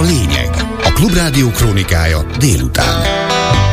a 0.00 0.02
lényeg. 0.02 0.50
A 0.84 0.92
Klubrádió 0.92 1.50
krónikája 1.50 2.22
délután. 2.38 3.69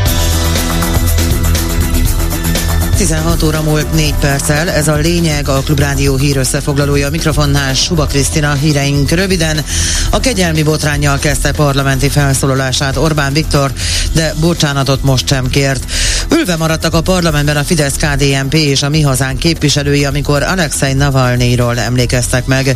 16 2.98 3.44
óra 3.44 3.62
múlt 3.62 3.94
4 3.94 4.14
perccel, 4.20 4.70
ez 4.70 4.88
a 4.88 4.96
lényeg, 4.96 5.48
a 5.50 5.62
Klubrádió 5.66 6.16
hír 6.16 6.38
összefoglalója 6.38 7.09
mikrofonnál 7.09 7.74
Suba 7.74 8.05
Krisztina 8.05 8.54
híreink 8.54 9.09
röviden. 9.09 9.64
A 10.09 10.20
kegyelmi 10.20 10.63
botránnyal 10.63 11.20
kezdte 11.20 11.52
parlamenti 11.52 12.09
felszólalását 12.09 12.98
Orbán 12.98 13.34
Viktor, 13.34 13.71
de 14.13 14.34
bocsánatot 14.39 15.04
most 15.04 15.27
sem 15.27 15.49
kért. 15.49 15.91
Ülve 16.30 16.55
maradtak 16.55 16.94
a 16.94 17.02
parlamentben 17.02 17.57
a 17.57 17.63
Fidesz 17.63 17.94
KDNP 17.94 18.54
és 18.54 18.81
a 18.81 18.89
Mi 18.89 19.02
Hazánk 19.02 19.39
képviselői, 19.39 20.05
amikor 20.05 20.43
Alexei 20.43 20.93
Navalnyról 20.93 21.79
emlékeztek 21.79 22.45
meg. 22.45 22.75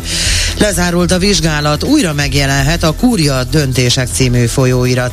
Lezárult 0.58 1.12
a 1.12 1.18
vizsgálat, 1.18 1.84
újra 1.84 2.12
megjelenhet 2.12 2.82
a 2.82 2.92
Kúria 2.92 3.44
Döntések 3.44 4.08
című 4.12 4.46
folyóirat, 4.46 5.12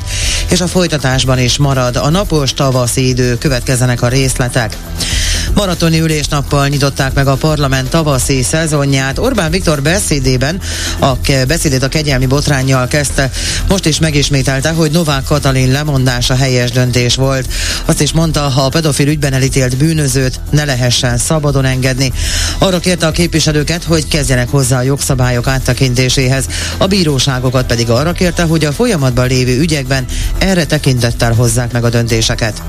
és 0.49 0.61
a 0.61 0.67
folytatásban 0.67 1.39
is 1.39 1.57
marad 1.57 1.95
a 1.95 2.09
napos 2.09 2.53
tavaszi 2.53 3.07
idő, 3.07 3.37
következenek 3.37 4.01
a 4.01 4.07
részletek. 4.07 4.77
Maratoni 5.53 5.99
ülésnappal 5.99 6.67
nyitották 6.67 7.13
meg 7.13 7.27
a 7.27 7.35
parlament 7.35 7.89
tavaszi 7.89 8.43
szezonját. 8.43 9.19
Orbán 9.19 9.51
Viktor 9.51 9.81
beszédében 9.81 10.61
a 10.99 11.11
beszédét 11.47 11.83
a 11.83 11.87
kegyelmi 11.87 12.25
botránnyal 12.25 12.87
kezdte. 12.87 13.29
Most 13.67 13.85
is 13.85 13.99
megismételte, 13.99 14.69
hogy 14.69 14.91
Novák 14.91 15.23
Katalin 15.23 15.71
lemondása 15.71 16.35
helyes 16.35 16.71
döntés 16.71 17.15
volt. 17.15 17.47
Azt 17.85 18.01
is 18.01 18.11
mondta, 18.11 18.39
ha 18.39 18.61
a 18.61 18.69
pedofil 18.69 19.07
ügyben 19.07 19.33
elítélt 19.33 19.77
bűnözőt 19.77 20.39
ne 20.49 20.65
lehessen 20.65 21.17
szabadon 21.17 21.65
engedni. 21.65 22.13
Arra 22.57 22.79
kérte 22.79 23.07
a 23.07 23.11
képviselőket, 23.11 23.83
hogy 23.83 24.07
kezdjenek 24.07 24.49
hozzá 24.49 24.77
a 24.77 24.81
jogszabályok 24.81 25.47
áttekintéséhez. 25.47 26.45
A 26.77 26.87
bíróságokat 26.87 27.65
pedig 27.65 27.89
arra 27.89 28.11
kérte, 28.11 28.43
hogy 28.43 28.65
a 28.65 28.71
folyamatban 28.71 29.27
lévő 29.27 29.59
ügyekben 29.59 30.05
erre 30.37 30.65
tekintettel 30.65 31.33
hozzák 31.33 31.71
meg 31.71 31.83
a 31.83 31.89
döntéseket. 31.89 32.61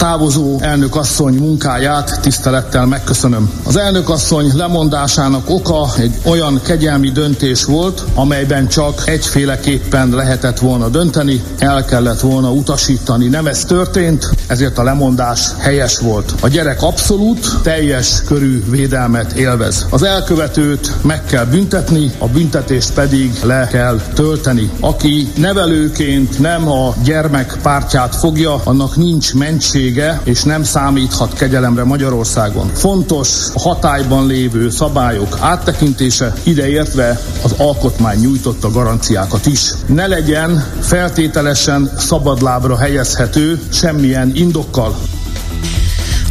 Távozó 0.00 0.58
elnök 0.60 0.96
asszony 0.96 1.34
munkáját 1.34 2.20
tisztelettel 2.20 2.86
megköszönöm. 2.86 3.50
Az 3.64 3.76
elnök 3.76 4.08
asszony 4.08 4.50
lemondásának 4.56 5.50
oka 5.50 5.88
egy 5.98 6.14
olyan 6.24 6.60
kegyelmi 6.62 7.10
döntés 7.10 7.64
volt, 7.64 8.04
amelyben 8.14 8.68
csak 8.68 9.02
egyféleképpen 9.04 10.08
lehetett 10.08 10.58
volna 10.58 10.88
dönteni, 10.88 11.42
el 11.58 11.84
kellett 11.84 12.20
volna 12.20 12.50
utasítani. 12.50 13.26
Nem 13.26 13.46
ez 13.46 13.64
történt, 13.64 14.30
ezért 14.46 14.78
a 14.78 14.82
lemondás 14.82 15.48
helyes 15.58 15.98
volt. 15.98 16.34
A 16.40 16.48
gyerek 16.48 16.82
abszolút, 16.82 17.46
teljes 17.62 18.22
körű 18.26 18.64
védelmet 18.70 19.32
élvez. 19.32 19.86
Az 19.90 20.02
elkövetőt 20.02 20.92
meg 21.02 21.24
kell 21.24 21.44
büntetni, 21.44 22.12
a 22.18 22.26
büntetést 22.26 22.92
pedig 22.92 23.32
le 23.42 23.68
kell 23.70 24.00
tölteni. 24.14 24.70
Aki 24.80 25.32
nevelőként 25.36 26.38
nem 26.38 26.68
a 26.68 26.94
gyermek 27.04 27.58
pártját 27.62 28.16
fogja, 28.16 28.60
annak 28.64 28.96
nincs 28.96 29.34
mentség 29.34 29.89
szüksége, 29.90 30.20
és 30.24 30.42
nem 30.42 30.62
számíthat 30.62 31.34
kegyelemre 31.34 31.84
Magyarországon. 31.84 32.70
Fontos 32.74 33.48
a 33.54 33.60
hatályban 33.60 34.26
lévő 34.26 34.70
szabályok 34.70 35.38
áttekintése, 35.40 36.32
ideértve 36.42 37.20
az 37.42 37.54
alkotmány 37.56 38.18
nyújtotta 38.18 38.70
garanciákat 38.70 39.46
is. 39.46 39.72
Ne 39.86 40.06
legyen 40.06 40.64
feltételesen 40.80 41.90
szabadlábra 41.98 42.76
helyezhető 42.76 43.60
semmilyen 43.72 44.30
indokkal. 44.34 44.96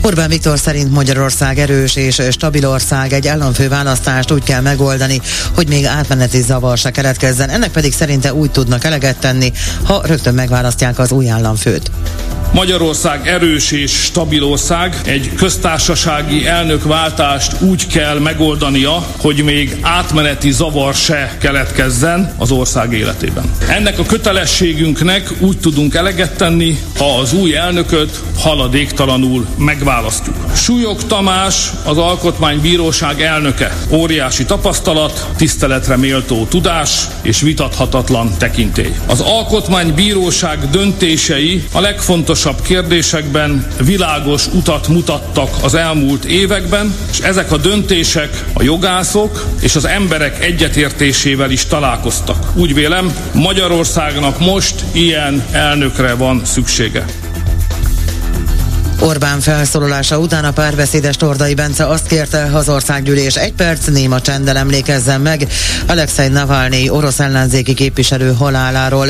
Orbán 0.10 0.30
Viktor 0.30 0.60
szerint 0.60 0.92
Magyarország 0.92 1.60
erős 1.60 1.96
és 1.96 2.22
stabil 2.32 2.68
ország, 2.68 3.14
egy 3.14 3.28
államfő 3.28 3.68
választást 3.68 4.32
úgy 4.32 4.44
kell 4.44 4.62
megoldani, 4.62 5.22
hogy 5.56 5.68
még 5.68 5.86
átmeneti 5.86 6.42
zavar 6.42 6.78
se 6.78 6.92
keletkezzen, 6.92 7.50
ennek 7.50 7.72
pedig 7.72 7.94
szerinte 7.94 8.34
úgy 8.34 8.52
tudnak 8.52 8.84
eleget 8.84 9.20
tenni, 9.20 9.52
ha 9.84 10.02
rögtön 10.06 10.34
megválasztják 10.34 11.00
az 11.00 11.12
új 11.12 11.30
államfőt. 11.30 11.92
Magyarország 12.54 13.28
erős 13.28 13.72
és 13.72 13.92
stabil 13.92 14.44
ország, 14.44 15.02
egy 15.06 15.34
köztársasági 15.36 16.48
elnökváltást 16.48 17.62
úgy 17.62 17.88
kell 17.88 18.20
megoldania, 18.20 19.08
hogy 19.18 19.44
még 19.44 19.78
átmeneti 19.82 20.52
zavar 20.52 20.94
se 20.94 21.38
keletkezzen 21.40 22.34
az 22.38 22.52
ország 22.52 22.94
életében. 22.94 23.52
Ennek 23.68 24.00
a 24.00 24.06
kötelességünknek 24.06 25.32
úgy 25.40 25.58
tudunk 25.58 25.96
eleget 25.96 26.38
tenni, 26.38 26.80
ha 26.98 27.20
az 27.20 27.34
új 27.34 27.56
elnököt 27.56 28.22
haladéktalanul 28.38 29.48
megválasztjuk. 30.00 30.36
Súlyog 30.56 31.04
Tamás 31.04 31.72
az 31.84 31.98
Alkotmánybíróság 31.98 33.22
elnöke. 33.22 33.78
Óriási 33.92 34.46
tapasztalat, 34.46 35.28
tiszteletre 35.38 35.98
méltó 35.98 36.46
tudás 36.46 37.08
és 37.22 37.42
vitathatatlan 37.42 38.38
tekintély. 38.38 38.96
Az 39.08 39.20
Alkotmánybíróság 39.20 40.70
döntései 40.70 41.64
a 41.72 41.80
legfontosabb 41.80 42.62
kérdésekben 42.62 43.68
világos 43.86 44.48
utat 44.48 44.88
mutattak 44.88 45.50
az 45.62 45.74
elmúlt 45.74 46.26
években, 46.26 46.96
és 47.12 47.20
ezek 47.20 47.52
a 47.52 47.58
döntések 47.58 48.44
a 48.54 48.64
jogászok 48.64 49.46
és 49.62 49.76
az 49.76 49.86
emberek 49.86 50.44
egyetértésével 50.44 51.52
is 51.52 51.66
találkoztak. 51.66 52.52
Úgy 52.56 52.74
vélem, 52.74 53.14
Magyarországnak 53.34 54.40
most 54.40 54.76
ilyen 54.92 55.44
elnökre 55.52 56.14
van 56.14 56.42
szüksége. 56.46 57.06
Orbán 59.00 59.40
felszólalása 59.40 60.18
után 60.18 60.46
a 60.46 60.52
párbeszédes 60.52 61.16
Tordai 61.16 61.54
Bence 61.54 61.88
azt 61.88 62.08
kérte, 62.08 62.50
az 62.54 62.70
országgyűlés 62.70 63.36
egy 63.36 63.54
perc 63.54 63.86
néma 63.86 64.22
csenddel 64.22 64.58
emlékezzen 64.58 65.22
meg 65.22 65.48
Alexei 65.88 66.28
Navalnyi 66.28 66.90
orosz 66.90 67.20
ellenzéki 67.20 67.74
képviselő 67.74 68.34
haláláról. 68.34 69.08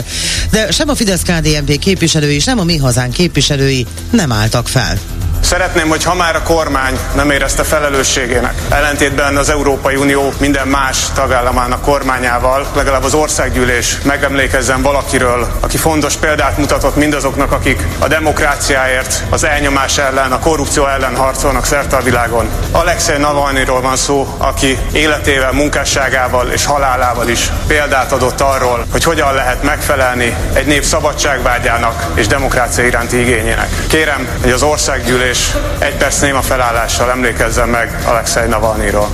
De 0.52 0.72
sem 0.72 0.90
a 0.90 0.96
fidesz 0.96 1.22
KDNP 1.22 1.80
képviselői, 1.80 2.40
sem 2.40 2.60
a 2.60 2.64
Mi 2.64 2.78
Hazánk 2.78 3.14
képviselői 3.14 3.86
nem 4.12 4.32
álltak 4.32 4.68
fel. 4.68 4.98
Szeretném, 5.42 5.88
hogy 5.90 6.04
ha 6.04 6.14
már 6.14 6.36
a 6.36 6.44
kormány 6.44 7.00
nem 7.16 7.32
érezte 7.32 7.64
felelősségének, 7.64 8.54
ellentétben 8.70 9.38
az 9.38 9.50
Európai 9.50 9.96
Unió 9.96 10.34
minden 10.40 10.68
más 10.68 10.98
tagállamának 11.14 11.82
kormányával, 11.82 12.68
legalább 12.76 13.04
az 13.04 13.14
országgyűlés 13.14 13.98
megemlékezzen 14.04 14.82
valakiről, 14.82 15.48
aki 15.60 15.78
fontos 15.78 16.16
példát 16.16 16.58
mutatott 16.58 16.96
mindazoknak, 16.96 17.52
akik 17.52 17.84
a 18.00 18.08
demokráciáért, 18.08 19.24
az 19.30 19.44
elnyomás 19.44 19.98
ellen, 19.98 20.32
a 20.32 20.40
korrupció 20.40 20.88
ellen 20.88 21.16
harcolnak 21.16 21.66
szerte 21.66 21.96
a 21.96 22.02
világon. 22.02 22.50
Alexei 22.72 23.18
Navalnyiról 23.18 23.82
van 23.82 23.96
szó, 23.96 24.36
aki 24.38 24.78
életével, 24.92 25.52
munkásságával 25.52 26.48
és 26.50 26.66
halálával 26.66 27.28
is 27.28 27.52
példát 27.68 28.12
adott 28.12 28.42
arról, 28.42 28.86
hogy 28.92 29.04
hogyan 29.04 29.34
lehet 29.34 29.64
megfelelni 29.64 30.36
egy 30.54 30.66
nép 30.66 30.84
szabadságvágyának 30.84 32.06
és 32.14 32.28
demokrácia 32.28 32.86
iránti 32.86 33.20
igényének. 33.20 33.70
Kérem, 33.88 34.28
hogy 34.42 34.52
az 34.52 34.64
országgyűlés 34.64 35.29
és 35.30 35.56
egy 35.80 35.96
perc 35.96 36.20
néma 36.20 36.42
felállással 36.42 37.12
emlékezzen 37.12 37.70
meg 37.70 38.00
Alexei 38.06 38.48
Navalnyiról. 38.48 39.10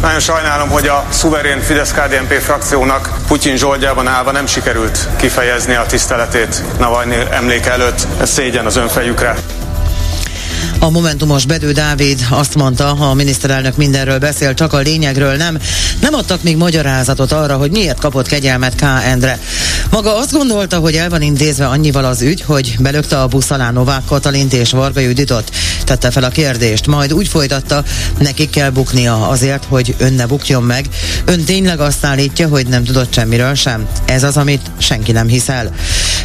Nagyon 0.00 0.20
sajnálom, 0.20 0.68
hogy 0.68 0.86
a 0.86 1.04
szuverén 1.08 1.60
Fidesz-KDNP 1.60 2.32
frakciónak 2.32 3.10
Putyin 3.26 3.56
zsoldjában 3.56 4.08
állva 4.08 4.30
nem 4.30 4.46
sikerült 4.46 5.08
kifejezni 5.16 5.74
a 5.74 5.86
tiszteletét 5.86 6.62
Navalnyi 6.78 7.16
emléke 7.30 7.70
előtt. 7.70 8.06
Ez 8.20 8.30
szégyen 8.30 8.66
az 8.66 8.76
önfejükre. 8.76 9.34
A 10.84 10.90
Momentumos 10.90 11.46
Bedő 11.46 11.72
Dávid 11.72 12.26
azt 12.30 12.54
mondta, 12.54 12.84
ha 12.84 13.04
a 13.04 13.14
miniszterelnök 13.14 13.76
mindenről 13.76 14.18
beszél, 14.18 14.54
csak 14.54 14.72
a 14.72 14.78
lényegről 14.78 15.36
nem. 15.36 15.58
Nem 16.00 16.14
adtak 16.14 16.42
még 16.42 16.56
magyarázatot 16.56 17.32
arra, 17.32 17.56
hogy 17.56 17.70
miért 17.70 17.98
kapott 17.98 18.26
kegyelmet 18.26 18.74
K. 18.74 18.82
Endre. 19.04 19.38
Maga 19.90 20.16
azt 20.16 20.32
gondolta, 20.32 20.78
hogy 20.78 20.94
el 20.94 21.08
van 21.08 21.22
intézve 21.22 21.66
annyival 21.66 22.04
az 22.04 22.22
ügy, 22.22 22.42
hogy 22.42 22.76
belökte 22.78 23.20
a 23.20 23.26
busz 23.26 23.50
alá 23.50 23.70
Novák 23.70 24.04
Katalint 24.04 24.52
és 24.52 24.70
Varga 24.70 25.00
Juditot. 25.00 25.50
Tette 25.84 26.10
fel 26.10 26.24
a 26.24 26.28
kérdést, 26.28 26.86
majd 26.86 27.12
úgy 27.12 27.28
folytatta, 27.28 27.84
nekik 28.18 28.50
kell 28.50 28.70
buknia 28.70 29.28
azért, 29.28 29.64
hogy 29.68 29.94
ön 29.98 30.12
ne 30.12 30.26
bukjon 30.26 30.62
meg. 30.62 30.86
Ön 31.24 31.44
tényleg 31.44 31.80
azt 31.80 32.04
állítja, 32.04 32.48
hogy 32.48 32.66
nem 32.66 32.84
tudott 32.84 33.14
semmiről 33.14 33.54
sem. 33.54 33.86
Ez 34.04 34.22
az, 34.22 34.36
amit 34.36 34.70
senki 34.78 35.12
nem 35.12 35.28
hiszel. 35.28 35.70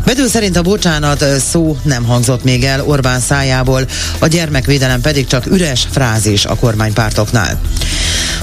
Bedő 0.06 0.28
szerint 0.28 0.58
a 0.58 0.62
bocsánat 0.62 1.26
szó 1.52 1.78
nem 1.84 2.04
hangzott 2.04 2.44
még 2.44 2.64
el 2.64 2.86
Orbán 2.86 3.20
szájából, 3.20 3.86
a 4.20 4.28
gyermekvédelem 4.50 5.02
pedig 5.02 5.28
csak 5.28 5.46
üres 5.46 5.88
frázis 5.92 6.46
a 6.46 6.56
kormánypártoknál. 6.56 7.60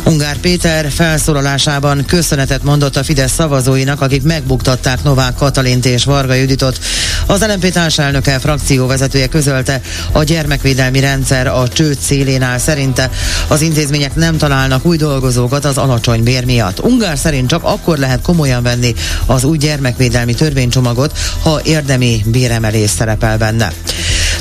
Ungár 0.04 0.36
Péter 0.36 0.90
felszólalásában 0.90 2.04
köszönetet 2.04 2.62
mondott 2.62 2.96
a 2.96 3.04
Fidesz 3.04 3.32
szavazóinak, 3.32 4.00
akik 4.00 4.22
megbuktatták 4.22 5.02
Novák 5.02 5.34
Katalint 5.34 5.86
és 5.86 6.04
Varga 6.04 6.34
Juditot. 6.34 6.78
Az 7.26 7.40
LNP 7.40 7.72
társelnöke 7.72 8.38
frakcióvezetője 8.38 9.26
közölte, 9.26 9.80
a 10.12 10.22
gyermekvédelmi 10.22 11.00
rendszer 11.00 11.46
a 11.46 11.68
csőd 11.68 11.98
szélén 11.98 12.42
áll 12.42 12.58
szerinte. 12.58 13.10
Az 13.48 13.60
intézmények 13.60 14.14
nem 14.14 14.36
találnak 14.36 14.84
új 14.84 14.96
dolgozókat 14.96 15.64
az 15.64 15.78
alacsony 15.78 16.22
bér 16.22 16.44
miatt. 16.44 16.84
Ungár 16.84 17.18
szerint 17.18 17.48
csak 17.48 17.64
akkor 17.64 17.98
lehet 17.98 18.22
komolyan 18.22 18.62
venni 18.62 18.94
az 19.26 19.44
új 19.44 19.58
gyermekvédelmi 19.58 20.34
törvénycsomagot, 20.34 21.18
ha 21.42 21.60
érdemi 21.64 22.22
béremelés 22.26 22.90
szerepel 22.90 23.38
benne. 23.38 23.72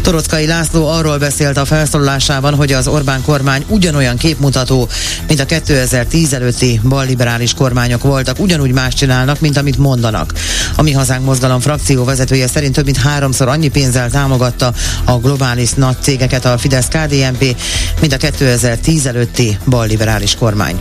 Torockai 0.06 0.46
László 0.46 0.88
arról 0.88 1.18
beszélt 1.18 1.58
a 1.58 1.66
felszólalásában, 1.66 2.56
hogy 2.56 2.74
az 2.74 2.88
Orbán 2.88 3.22
kormány 3.22 3.66
ugyanolyan 3.68 4.18
képmutató, 4.18 4.88
mint 5.28 5.40
a 5.40 5.46
2010 5.46 6.34
előtti 6.34 6.80
balliberális 6.84 7.54
kormányok 7.54 8.04
voltak, 8.04 8.40
ugyanúgy 8.40 8.72
más 8.72 8.94
csinálnak, 8.94 9.40
mint 9.40 9.58
amit 9.58 9.78
mondanak. 9.78 10.34
A 10.76 10.82
Mi 10.82 10.92
Hazánk 10.92 11.26
Mozgalom 11.26 11.60
frakció 11.60 12.04
vezetője 12.04 12.48
szerint 12.48 12.74
több 12.74 12.86
mint 12.86 12.98
háromszor 12.98 13.48
annyi 13.48 13.68
pénzzel 13.68 14.10
támogatta 14.10 14.74
a 15.04 15.18
globális 15.18 15.72
nagy 15.74 15.98
cégeket 16.02 16.46
a 16.46 16.58
Fidesz-KDNP, 16.58 17.56
mint 18.00 18.14
a 18.14 18.18
2010 18.18 19.06
előtti 19.06 19.58
balliberális 19.66 20.36
kormány. 20.36 20.80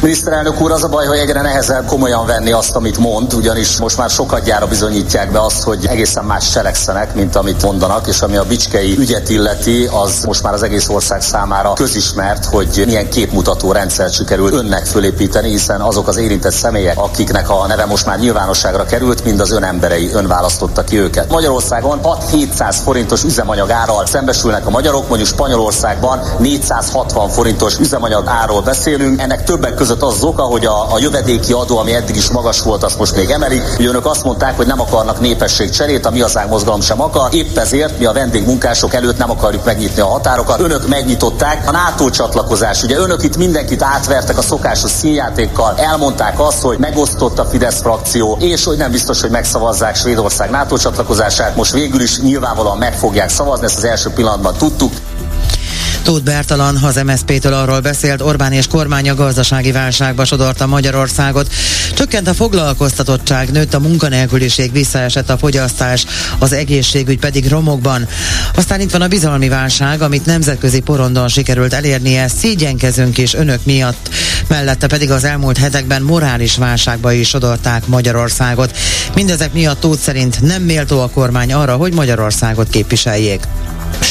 Miniszterelnök 0.00 0.60
úr, 0.60 0.70
az 0.70 0.84
a 0.84 0.88
baj, 0.88 1.06
hogy 1.06 1.18
egyre 1.18 1.40
nehezebb 1.42 1.86
komolyan 1.86 2.26
venni 2.26 2.52
azt, 2.52 2.76
amit 2.76 2.98
mond, 2.98 3.34
ugyanis 3.34 3.78
most 3.78 3.96
már 3.96 4.10
gyára 4.44 4.66
bizonyítják 4.66 5.32
be 5.32 5.40
azt, 5.40 5.62
hogy 5.62 5.86
egészen 5.86 6.24
más 6.24 6.50
cselekszenek, 6.50 7.14
mint 7.14 7.36
amit 7.36 7.62
mondanak, 7.62 8.06
és 8.06 8.20
ami 8.20 8.36
a 8.36 8.44
bicskei 8.44 8.96
ügyet 8.98 9.28
illeti, 9.28 9.86
az 9.86 10.24
most 10.24 10.42
már 10.42 10.52
az 10.52 10.62
egész 10.62 10.88
ország 10.88 11.22
számára 11.22 11.72
közismert, 11.72 12.44
hogy 12.44 12.82
milyen 12.86 13.08
képmutató 13.08 13.72
rendszer 13.72 14.10
sikerül 14.10 14.52
önnek 14.52 14.86
fölépíteni, 14.86 15.48
hiszen 15.48 15.80
azok 15.80 16.08
az 16.08 16.16
érintett 16.16 16.52
személyek, 16.52 16.98
akiknek 16.98 17.50
a 17.50 17.66
neve 17.66 17.84
most 17.84 18.06
már 18.06 18.18
nyilvánosságra 18.18 18.84
került, 18.84 19.24
mind 19.24 19.40
az 19.40 19.50
ön 19.50 19.64
emberei, 19.64 20.10
ön 20.12 20.26
választotta 20.26 20.84
ki 20.84 20.98
őket. 20.98 21.30
Magyarországon 21.30 22.00
6-700 22.02 22.76
forintos 22.84 23.22
üzemanyag 23.22 23.70
árral 23.70 24.06
szembesülnek 24.06 24.66
a 24.66 24.70
magyarok, 24.70 25.08
mondjuk 25.08 25.28
Spanyolországban 25.28 26.20
460 26.38 27.28
forintos 27.28 27.78
üzemanyag 27.78 28.26
árról 28.26 28.62
beszélünk, 28.62 29.20
ennek 29.20 29.44
többek 29.44 29.74
között 29.82 30.02
az, 30.02 30.14
az 30.14 30.24
oka, 30.24 30.42
hogy 30.42 30.66
a, 30.66 30.92
a 30.92 30.98
jövedéki 30.98 31.52
adó, 31.52 31.78
ami 31.78 31.94
eddig 31.94 32.16
is 32.16 32.30
magas 32.30 32.60
volt, 32.60 32.82
azt 32.82 32.98
most 32.98 33.16
még 33.16 33.30
emelik. 33.30 33.62
Ugye 33.78 33.88
önök 33.88 34.06
azt 34.06 34.24
mondták, 34.24 34.56
hogy 34.56 34.66
nem 34.66 34.80
akarnak 34.80 35.20
népességcserét, 35.20 36.06
a 36.06 36.10
mi 36.10 36.20
az 36.20 36.38
mozgalom 36.48 36.80
sem 36.80 37.00
akar. 37.00 37.34
Épp 37.34 37.56
ezért 37.56 37.98
mi 37.98 38.04
a 38.04 38.12
vendégmunkások 38.12 38.94
előtt 38.94 39.18
nem 39.18 39.30
akarjuk 39.30 39.64
megnyitni 39.64 40.00
a 40.00 40.06
határokat. 40.06 40.60
Önök 40.60 40.88
megnyitották 40.88 41.68
a 41.68 41.70
NATO 41.70 42.10
csatlakozás. 42.10 42.82
Ugye 42.82 42.96
önök 42.96 43.22
itt 43.22 43.36
mindenkit 43.36 43.82
átvertek 43.82 44.38
a 44.38 44.42
szokásos 44.42 44.90
színjátékkal, 44.90 45.74
elmondták 45.76 46.40
azt, 46.40 46.62
hogy 46.62 46.78
megosztott 46.78 47.38
a 47.38 47.44
Fidesz 47.44 47.80
frakció, 47.80 48.36
és 48.40 48.64
hogy 48.64 48.76
nem 48.76 48.90
biztos, 48.90 49.20
hogy 49.20 49.30
megszavazzák 49.30 49.96
Svédország 49.96 50.50
NATO 50.50 50.76
csatlakozását. 50.76 51.56
Most 51.56 51.72
végül 51.72 52.00
is 52.00 52.20
nyilvánvalóan 52.20 52.78
meg 52.78 52.94
fogják 52.94 53.28
szavazni, 53.28 53.64
ezt 53.64 53.76
az 53.76 53.84
első 53.84 54.10
pillanatban 54.10 54.54
tudtuk. 54.54 54.92
Tóth 56.02 56.22
Bertalan 56.22 56.76
az 56.76 57.00
MSZP-től 57.04 57.52
arról 57.52 57.80
beszélt, 57.80 58.20
Orbán 58.20 58.52
és 58.52 58.66
kormánya 58.66 59.14
gazdasági 59.14 59.72
válságba 59.72 60.24
sodorta 60.24 60.66
Magyarországot. 60.66 61.52
Csökkent 61.94 62.28
a 62.28 62.34
foglalkoztatottság, 62.34 63.50
nőtt 63.50 63.74
a 63.74 63.80
munkanélküliség, 63.80 64.72
visszaesett 64.72 65.30
a 65.30 65.38
fogyasztás, 65.38 66.06
az 66.38 66.52
egészségügy 66.52 67.18
pedig 67.18 67.48
romokban. 67.48 68.08
Aztán 68.54 68.80
itt 68.80 68.90
van 68.90 69.02
a 69.02 69.08
bizalmi 69.08 69.48
válság, 69.48 70.02
amit 70.02 70.26
nemzetközi 70.26 70.80
porondon 70.80 71.28
sikerült 71.28 71.72
elérnie, 71.72 72.28
szégyenkezünk 72.28 73.18
is 73.18 73.34
önök 73.34 73.64
miatt. 73.64 74.08
Mellette 74.48 74.86
pedig 74.86 75.10
az 75.10 75.24
elmúlt 75.24 75.58
hetekben 75.58 76.02
morális 76.02 76.56
válságba 76.56 77.12
is 77.12 77.28
sodorták 77.28 77.86
Magyarországot. 77.86 78.76
Mindezek 79.14 79.52
miatt 79.52 79.80
Tóth 79.80 80.00
szerint 80.00 80.40
nem 80.40 80.62
méltó 80.62 81.00
a 81.00 81.10
kormány 81.10 81.52
arra, 81.52 81.76
hogy 81.76 81.94
Magyarországot 81.94 82.68
képviseljék 82.68 83.40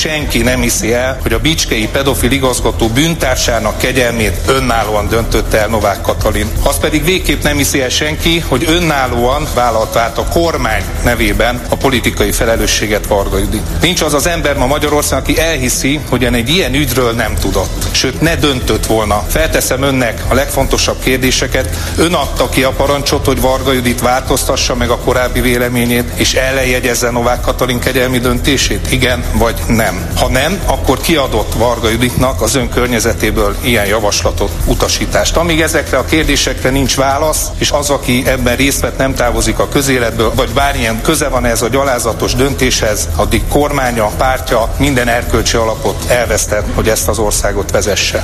senki 0.02 0.42
nem 0.42 0.62
hiszi 0.62 0.94
el, 0.94 1.18
hogy 1.22 1.34
a 1.34 1.40
Bicskei 1.40 1.88
pedofil 1.88 2.32
igazgató 2.32 2.88
bűntársának 2.88 3.78
kegyelmét 3.78 4.38
önállóan 4.48 5.08
döntötte 5.08 5.58
el 5.58 5.68
Novák 5.68 6.02
Katalin. 6.02 6.48
Az 6.64 6.78
pedig 6.78 7.04
végképp 7.04 7.44
nem 7.44 7.58
hiszi 7.58 7.82
el 7.82 7.90
senki, 7.90 8.40
hogy 8.40 8.66
önállóan 8.68 9.48
vállalta 9.56 10.00
át 10.00 10.18
a 10.18 10.26
kormány 10.26 10.84
nevében 11.04 11.62
a 11.70 11.76
politikai 11.76 12.32
felelősséget 12.32 13.08
Varga 13.08 13.38
Judit. 13.38 13.82
Nincs 13.82 14.02
az 14.02 14.14
az 14.14 14.28
ember 14.28 14.58
ma 14.58 14.66
Magyarország, 14.66 15.20
aki 15.20 15.40
elhiszi, 15.40 16.00
hogy 16.10 16.24
egy 16.24 16.50
ilyen 16.50 16.74
ügyről 16.74 17.12
nem 17.12 17.36
tudott. 17.36 17.88
Sőt, 17.92 18.22
ne 18.22 18.36
döntött 18.36 18.86
volna. 18.86 19.24
Felteszem 19.28 19.82
önnek 19.82 20.24
a 20.28 20.34
legfontosabb 20.34 21.00
kérdéseket. 21.04 21.78
Ön 21.98 22.14
adta 22.14 22.50
ki 22.50 22.64
a 22.64 22.72
parancsot, 22.72 23.26
hogy 23.26 23.42
Varga 23.42 23.72
Judit 23.72 24.02
változtassa 24.02 24.76
meg 24.76 24.90
a 24.90 24.98
korábbi 24.98 25.42
véleményét, 25.42 26.12
és 26.16 26.34
ellenjegyezze 26.34 27.10
Novák 27.10 27.42
Katalin 27.42 27.80
kegyelmi 27.80 28.20
döntését? 28.20 28.92
Igen 28.92 29.24
vagy 29.34 29.56
nem. 29.68 29.91
Ha 30.16 30.30
nem, 30.30 30.60
akkor 30.66 31.02
kiadott 31.02 31.54
Varga 31.54 31.90
Juditnak 31.90 32.42
az 32.42 32.56
ön 32.56 32.70
környezetéből 32.70 33.56
ilyen 33.62 33.86
javaslatot, 33.86 34.52
utasítást. 34.66 35.36
Amíg 35.36 35.62
ezekre 35.62 35.98
a 35.98 36.06
kérdésekre 36.06 36.70
nincs 36.70 36.96
válasz, 36.96 37.46
és 37.58 37.72
az, 37.72 37.90
aki 37.90 38.24
ebben 38.26 38.56
részt 38.56 38.82
vett, 38.82 38.98
nem 38.98 39.14
távozik 39.14 39.60
a 39.60 39.70
közéletből, 39.70 40.34
vagy 40.36 40.50
bármilyen 40.50 41.02
köze 41.02 41.28
van 41.28 41.46
ez 41.46 41.62
a 41.62 41.68
gyalázatos 41.68 42.36
döntéshez, 42.36 43.10
addig 43.16 43.42
kormánya, 43.48 44.06
pártja 44.18 44.74
minden 44.78 45.08
erkölcsi 45.08 45.58
alapot 45.58 46.06
elvesztett, 46.10 46.66
hogy 46.74 46.88
ezt 46.88 47.08
az 47.08 47.18
országot 47.18 47.72
vezesse. 47.72 48.24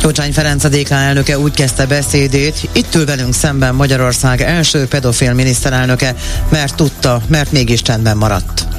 Gyurcsány 0.00 0.32
Ferenc 0.32 0.64
a 0.64 0.68
DK 0.68 0.90
elnöke 0.90 1.38
úgy 1.38 1.54
kezdte 1.54 1.86
beszédét, 1.86 2.68
itt 2.72 2.94
ül 2.94 3.04
velünk 3.04 3.34
szemben 3.34 3.74
Magyarország 3.74 4.40
első 4.40 4.86
pedofil 4.86 5.32
miniszterelnöke, 5.32 6.14
mert 6.48 6.74
tudta, 6.74 7.20
mert 7.26 7.52
mégis 7.52 7.82
csendben 7.82 8.16
maradt. 8.16 8.69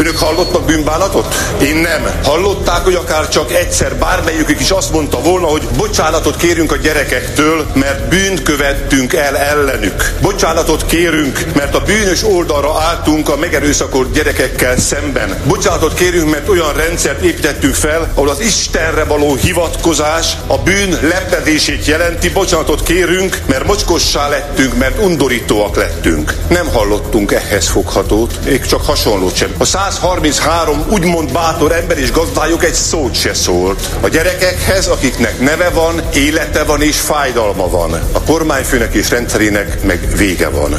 Önök 0.00 0.18
hallottak 0.18 0.64
bűnbánatot? 0.64 1.34
Én 1.62 1.76
nem. 1.76 2.10
Hallották, 2.24 2.84
hogy 2.84 2.94
akár 2.94 3.28
csak 3.28 3.52
egyszer 3.52 3.96
bármelyikük 3.96 4.60
is 4.60 4.70
azt 4.70 4.92
mondta 4.92 5.20
volna, 5.20 5.46
hogy 5.46 5.62
bocsánatot 5.76 6.36
kérünk 6.36 6.72
a 6.72 6.76
gyerekektől, 6.76 7.66
mert 7.74 8.08
bűnt 8.08 8.42
követtünk 8.42 9.12
el 9.12 9.36
ellenük. 9.36 10.12
Bocsánatot 10.20 10.86
kérünk, 10.86 11.44
mert 11.54 11.74
a 11.74 11.80
bűnös 11.80 12.24
oldalra 12.24 12.80
álltunk 12.80 13.28
a 13.28 13.36
megerőszakolt 13.36 14.12
gyerekekkel 14.12 14.78
szemben. 14.78 15.40
Bocsánatot 15.46 15.94
kérünk, 15.94 16.30
mert 16.30 16.48
olyan 16.48 16.72
rendszert 16.72 17.22
építettünk 17.22 17.74
fel, 17.74 18.10
ahol 18.14 18.28
az 18.28 18.40
Istenre 18.40 19.04
való 19.04 19.34
hivatkozás 19.34 20.36
a 20.46 20.58
bűn 20.58 20.98
lepedését 21.02 21.86
jelenti. 21.86 22.28
Bocsánatot 22.28 22.82
kérünk, 22.82 23.38
mert 23.46 23.66
mocskossá 23.66 24.28
lettünk, 24.28 24.78
mert 24.78 25.02
undorítóak 25.02 25.76
lettünk. 25.76 26.34
Nem 26.48 26.68
hallottunk 26.68 27.32
ehhez 27.32 27.68
foghatót, 27.68 28.44
még 28.44 28.66
csak 28.66 28.84
hasonlót 28.84 29.36
sem. 29.36 29.54
A 29.58 29.64
133 29.90 30.84
úgymond 30.90 31.32
bátor 31.32 31.72
ember 31.72 31.98
és 31.98 32.12
gazdájuk 32.12 32.64
egy 32.64 32.74
szót 32.74 33.14
se 33.14 33.34
szólt. 33.34 33.96
A 34.00 34.08
gyerekekhez, 34.08 34.86
akiknek 34.86 35.40
neve 35.40 35.68
van, 35.68 36.02
élete 36.14 36.64
van 36.64 36.82
és 36.82 36.96
fájdalma 36.96 37.68
van. 37.68 37.92
A 38.12 38.22
kormányfőnek 38.22 38.94
és 38.94 39.10
rendszerének 39.10 39.82
meg 39.82 40.08
vége 40.16 40.48
van. 40.48 40.74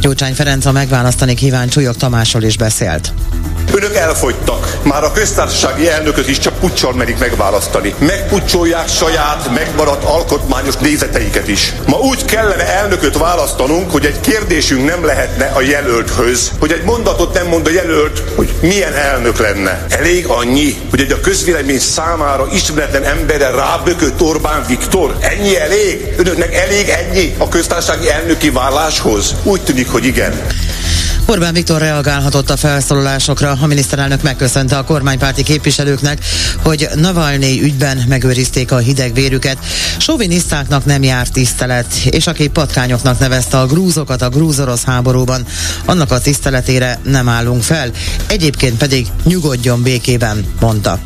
Gyurcsány 0.00 0.34
Ferenc 0.34 0.66
a 0.66 0.72
megválasztani 0.72 1.34
kívánt 1.34 1.70
Csúlyog 1.70 1.96
Tamásról 1.96 2.42
is 2.42 2.56
beszélt. 2.56 3.12
Önök 3.80 3.96
elfogytak. 3.96 4.76
Már 4.82 5.04
a 5.04 5.12
köztársasági 5.12 5.88
elnököt 5.88 6.28
is 6.28 6.38
csak 6.38 6.58
puccsal 6.58 6.92
merik 6.92 7.18
megválasztani. 7.18 7.94
Megpucsolják 7.98 8.88
saját, 8.88 9.50
megmaradt 9.54 10.04
alkotmányos 10.04 10.76
nézeteiket 10.76 11.48
is. 11.48 11.72
Ma 11.86 11.96
úgy 11.96 12.24
kellene 12.24 12.66
elnököt 12.66 13.18
választanunk, 13.18 13.90
hogy 13.90 14.04
egy 14.04 14.20
kérdésünk 14.20 14.84
nem 14.84 15.04
lehetne 15.04 15.44
a 15.44 15.60
jelölthöz, 15.60 16.52
hogy 16.58 16.72
egy 16.72 16.82
mondatot 16.82 17.34
nem 17.34 17.46
mond 17.46 17.66
a 17.66 17.70
jelölt, 17.70 18.22
hogy 18.34 18.52
milyen 18.60 18.94
elnök 18.94 19.38
lenne. 19.38 19.86
Elég 19.88 20.26
annyi, 20.26 20.76
hogy 20.90 21.00
egy 21.00 21.12
a 21.12 21.20
közvélemény 21.20 21.78
számára 21.78 22.48
ismeretlen 22.52 23.04
emberre 23.04 23.50
rábökött 23.50 24.20
Orbán 24.20 24.64
Viktor. 24.66 25.16
Ennyi 25.20 25.58
elég? 25.58 26.14
Önöknek 26.16 26.54
elég 26.54 26.88
ennyi 26.88 27.34
a 27.38 27.48
köztársasági 27.48 28.10
elnöki 28.10 28.50
válláshoz? 28.50 29.34
Úgy 29.42 29.60
tűnik, 29.60 29.90
hogy 29.90 30.04
igen. 30.04 30.46
Orbán 31.30 31.54
Viktor 31.54 31.80
reagálhatott 31.80 32.50
a 32.50 32.56
felszólalásokra. 32.56 33.58
A 33.60 33.66
miniszterelnök 33.66 34.22
megköszönte 34.22 34.76
a 34.76 34.84
kormánypárti 34.84 35.42
képviselőknek, 35.42 36.24
hogy 36.62 36.88
Navalnyi 36.94 37.62
ügyben 37.62 38.04
megőrizték 38.08 38.72
a 38.72 38.78
hideg 38.78 39.14
vérüket. 39.14 39.58
Sovinisztáknak 39.98 40.84
nem 40.84 41.02
járt 41.02 41.32
tisztelet, 41.32 41.94
és 42.04 42.26
aki 42.26 42.48
patkányoknak 42.48 43.18
nevezte 43.18 43.58
a 43.58 43.66
grúzokat 43.66 44.22
a 44.22 44.28
grúzorosz 44.28 44.84
háborúban, 44.84 45.46
annak 45.84 46.10
a 46.10 46.20
tiszteletére 46.20 46.98
nem 47.04 47.28
állunk 47.28 47.62
fel. 47.62 47.90
Egyébként 48.26 48.76
pedig 48.76 49.06
nyugodjon 49.24 49.82
békében, 49.82 50.44
mondta. 50.60 50.98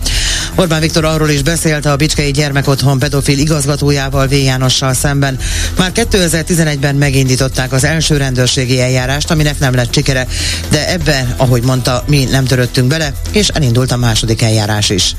Orbán 0.57 0.81
Viktor 0.81 1.05
arról 1.05 1.29
is 1.29 1.43
beszélt 1.43 1.87
a 1.87 1.97
Bicskei 1.97 2.31
Gyermekotthon 2.31 2.99
pedofil 2.99 3.39
igazgatójával 3.39 4.27
V. 4.27 4.33
Jánossal 4.33 4.95
szemben. 4.95 5.39
Már 5.79 5.93
2011-ben 5.95 6.95
megindították 6.95 7.73
az 7.73 7.85
első 7.85 8.17
rendőrségi 8.17 8.81
eljárást, 8.81 9.31
aminek 9.31 9.59
nem 9.59 9.75
lett 9.75 9.95
sikere, 9.95 10.27
de 10.71 10.93
ebbe, 10.93 11.35
ahogy 11.37 11.63
mondta, 11.63 12.05
mi 12.07 12.25
nem 12.25 12.45
töröttünk 12.45 12.89
bele, 12.89 13.13
és 13.33 13.49
elindult 13.49 13.93
a 13.93 13.97
második 13.97 14.43
eljárás 14.43 14.91
is. 14.91 15.17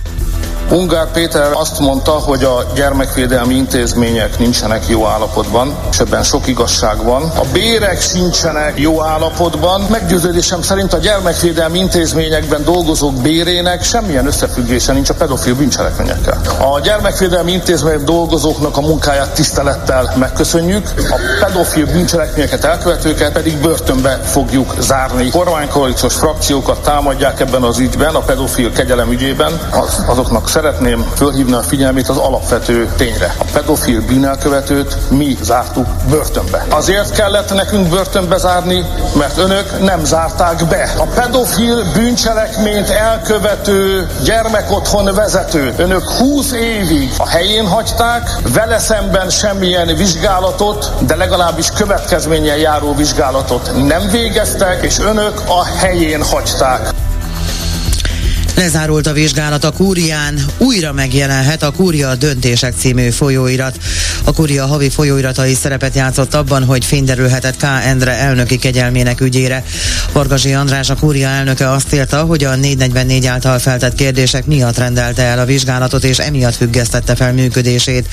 Ungár 0.69 1.11
Péter 1.11 1.51
azt 1.53 1.79
mondta, 1.79 2.11
hogy 2.11 2.43
a 2.43 2.63
gyermekvédelmi 2.75 3.55
intézmények 3.55 4.39
nincsenek 4.39 4.87
jó 4.87 5.05
állapotban, 5.05 5.75
és 5.91 5.99
ebben 5.99 6.23
sok 6.23 6.47
igazság 6.47 7.03
van. 7.03 7.23
A 7.23 7.45
bérek 7.53 8.01
sincsenek 8.01 8.79
jó 8.79 9.03
állapotban. 9.03 9.81
Meggyőződésem 9.89 10.61
szerint 10.61 10.93
a 10.93 10.97
gyermekvédelmi 10.97 11.79
intézményekben 11.79 12.63
dolgozók 12.63 13.13
bérének 13.13 13.83
semmilyen 13.83 14.25
összefüggése 14.25 14.93
nincs 14.93 15.09
a 15.09 15.13
pedofil 15.13 15.55
bűncselekményekkel. 15.55 16.41
A 16.59 16.79
gyermekvédelmi 16.79 17.51
intézmények 17.51 18.03
dolgozóknak 18.03 18.77
a 18.77 18.81
munkáját 18.81 19.33
tisztelettel 19.33 20.13
megköszönjük, 20.17 20.93
a 20.97 21.19
pedofil 21.39 21.85
bűncselekményeket 21.85 22.63
elkövetőket 22.63 23.31
pedig 23.31 23.57
börtönbe 23.57 24.19
fogjuk 24.23 24.75
zárni. 24.79 25.29
Kormánykoalíciós 25.29 26.15
frakciókat 26.15 26.81
támadják 26.81 27.39
ebben 27.39 27.63
az 27.63 27.79
ügyben, 27.79 28.15
a 28.15 28.19
pedofil 28.19 28.71
kegyelem 28.71 29.11
ügyében, 29.11 29.59
az, 29.71 30.03
azoknak 30.07 30.47
szeretném 30.55 31.05
fölhívni 31.15 31.53
a 31.53 31.61
figyelmét 31.61 32.09
az 32.09 32.17
alapvető 32.17 32.89
tényre. 32.97 33.35
A 33.37 33.43
pedofil 33.53 34.01
bűnelkövetőt 34.01 34.97
mi 35.09 35.37
zártuk 35.41 35.87
börtönbe. 36.09 36.65
Azért 36.69 37.11
kellett 37.11 37.53
nekünk 37.53 37.89
börtönbe 37.89 38.37
zárni, 38.37 38.85
mert 39.17 39.37
önök 39.37 39.81
nem 39.81 40.05
zárták 40.05 40.67
be. 40.69 40.93
A 40.97 41.03
pedofil 41.03 41.83
bűncselekményt 41.93 42.89
elkövető 42.89 44.07
gyermekotthon 44.23 45.13
vezető 45.15 45.73
önök 45.77 46.09
20 46.09 46.51
évig 46.51 47.11
a 47.17 47.27
helyén 47.27 47.67
hagyták, 47.67 48.29
vele 48.53 48.79
szemben 48.79 49.29
semmilyen 49.29 49.95
vizsgálatot, 49.95 50.91
de 51.05 51.15
legalábbis 51.15 51.71
következménnyel 51.71 52.57
járó 52.57 52.93
vizsgálatot 52.93 53.87
nem 53.87 54.09
végeztek, 54.11 54.83
és 54.83 54.99
önök 54.99 55.41
a 55.47 55.65
helyén 55.65 56.23
hagyták. 56.23 56.93
Lezárult 58.55 59.07
a 59.07 59.13
vizsgálat 59.13 59.63
a 59.63 59.71
Kúrián, 59.71 60.45
újra 60.57 60.93
megjelenhet 60.93 61.63
a 61.63 61.71
Kúria 61.71 62.15
Döntések 62.15 62.73
című 62.77 63.09
folyóirat. 63.09 63.77
A 64.23 64.33
Kúria 64.33 64.65
havi 64.65 64.89
folyóiratai 64.89 65.53
szerepet 65.53 65.95
játszott 65.95 66.33
abban, 66.33 66.63
hogy 66.63 66.85
fényderülhetett 66.85 67.57
K. 67.57 67.63
Endre 67.85 68.17
elnöki 68.17 68.57
kegyelmének 68.57 69.21
ügyére. 69.21 69.63
Vargazsi 70.11 70.53
András, 70.53 70.89
a 70.89 70.95
Kúria 70.95 71.27
elnöke 71.27 71.71
azt 71.71 71.93
írta, 71.93 72.23
hogy 72.23 72.43
a 72.43 72.55
444 72.55 73.25
által 73.25 73.59
feltett 73.59 73.95
kérdések 73.95 74.45
miatt 74.45 74.77
rendelte 74.77 75.21
el 75.21 75.39
a 75.39 75.45
vizsgálatot, 75.45 76.03
és 76.03 76.17
emiatt 76.17 76.55
függesztette 76.55 77.15
fel 77.15 77.33
működését. 77.33 78.07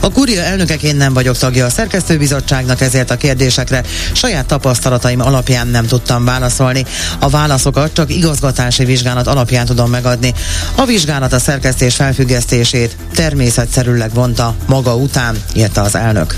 A 0.00 0.10
Kúria 0.10 0.42
elnökeként 0.42 0.98
nem 0.98 1.12
vagyok 1.12 1.38
tagja 1.38 1.66
a 1.66 1.70
szerkesztőbizottságnak, 1.70 2.80
ezért 2.80 3.10
a 3.10 3.16
kérdésekre 3.16 3.82
saját 4.12 4.46
tapasztalataim 4.46 5.20
alapján 5.20 5.66
nem 5.66 5.86
tudtam 5.86 6.24
válaszolni. 6.24 6.84
A 7.18 7.28
válaszokat 7.28 7.92
csak 7.92 8.14
igazgatási 8.14 8.84
vizsgálat 8.84 9.26
alapján 9.26 9.66
tudom 9.66 9.77
megadni. 9.86 10.34
A 10.74 10.84
vizsgálat 10.84 11.32
a 11.32 11.38
szerkesztés 11.38 11.94
felfüggesztését 11.94 12.96
természetszerűleg 13.14 14.14
vonta 14.14 14.54
maga 14.66 14.96
után, 14.96 15.42
írta 15.54 15.82
az 15.82 15.94
elnök. 15.94 16.36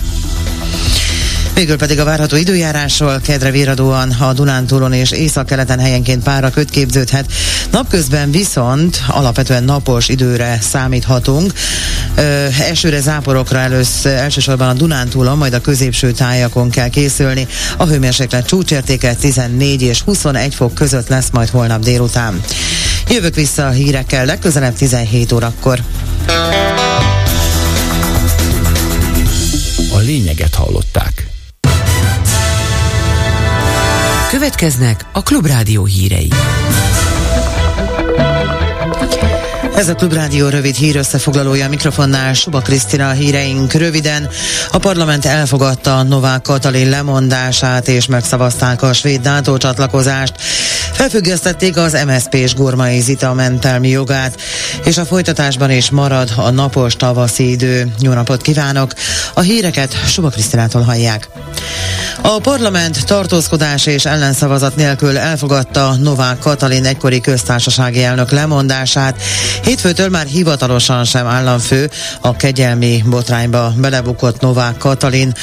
Végül 1.54 1.76
pedig 1.76 1.99
a 1.99 2.04
várható 2.04 2.37
időjárásról 2.37 3.21
kedre 3.21 3.50
véradóan 3.50 4.11
a 4.11 4.33
Dunántúlon 4.33 4.92
és 4.92 5.11
északkeleten 5.11 5.78
helyenként 5.78 6.23
pára 6.23 6.50
köt 6.50 6.71
képződhet. 6.71 7.33
Napközben 7.71 8.30
viszont 8.30 9.02
alapvetően 9.09 9.64
napos 9.64 10.09
időre 10.09 10.59
számíthatunk. 10.61 11.52
Ö, 12.14 12.47
esőre, 12.71 13.00
záporokra 13.00 13.59
először, 13.59 14.12
elsősorban 14.12 14.69
a 14.69 14.73
Dunántúlon, 14.73 15.38
majd 15.38 15.52
a 15.52 15.61
középső 15.61 16.12
tájakon 16.12 16.71
kell 16.71 16.88
készülni. 16.88 17.47
A 17.76 17.87
hőmérséklet 17.87 18.47
csúcsértéke 18.47 19.14
14 19.14 19.83
és 19.83 20.00
21 20.00 20.54
fok 20.54 20.75
között 20.75 21.09
lesz 21.09 21.28
majd 21.33 21.49
holnap 21.49 21.83
délután. 21.83 22.40
Jövök 23.09 23.35
vissza 23.35 23.66
a 23.66 23.71
hírekkel 23.71 24.25
legközelebb 24.25 24.75
17 24.75 25.33
órakor. 25.33 25.83
A 29.92 29.99
lényeget 29.99 30.54
hallották. 30.54 31.30
Következnek 34.31 35.07
a 35.13 35.23
Klubrádió 35.23 35.85
hírei. 35.85 36.29
Ez 39.75 39.89
a 39.89 39.95
Klubrádió 39.95 40.49
rövid 40.49 40.75
hír 40.75 40.97
összefoglalója 40.97 41.67
a 41.67 41.69
mikrofonnál 41.69 42.35
Suba 42.35 42.61
Krisztina 42.61 43.09
a 43.09 43.13
híreink 43.13 43.73
röviden. 43.73 44.29
A 44.71 44.79
parlament 44.79 45.25
elfogadta 45.25 46.03
Novák 46.03 46.43
Katalin 46.43 46.89
lemondását 46.89 47.89
és 47.89 48.07
megszavazták 48.07 48.83
a 48.83 48.93
svéd 48.93 49.21
NATO 49.21 49.57
csatlakozást. 49.57 50.35
Felfüggesztették 50.93 51.77
az 51.77 52.05
MSZP 52.07 52.35
és 52.35 52.55
Gormai 52.55 53.01
Zita 53.01 53.35
mentelmi 53.35 53.89
jogát, 53.89 54.41
és 54.85 54.99
a 54.99 55.05
folytatásban 55.05 55.71
is 55.71 55.91
marad 55.91 56.33
a 56.37 56.51
napos 56.51 56.97
tavaszi 56.97 57.51
idő. 57.51 57.93
Jó 58.01 58.13
napot 58.13 58.43
kívánok! 58.43 58.93
A 59.35 59.41
híreket 59.41 60.07
Suba 60.07 60.29
Krisztinától 60.29 60.83
hallják. 60.83 61.29
A 62.23 62.39
parlament 62.39 63.05
tartózkodás 63.05 63.87
és 63.87 64.05
ellenszavazat 64.05 64.77
nélkül 64.77 65.19
elfogadta 65.19 65.95
Novák 65.95 66.39
Katalin 66.39 66.85
egykori 66.85 67.21
köztársasági 67.21 68.03
elnök 68.03 68.31
lemondását. 68.31 69.23
Hétfőtől 69.65 70.09
már 70.09 70.27
hivatalosan 70.27 71.05
sem 71.05 71.27
államfő 71.27 71.91
a 72.21 72.37
kegyelmi 72.37 73.03
botrányba 73.07 73.73
belebukott 73.77 74.41
Novák 74.41 74.77
Katalin. 74.77 75.35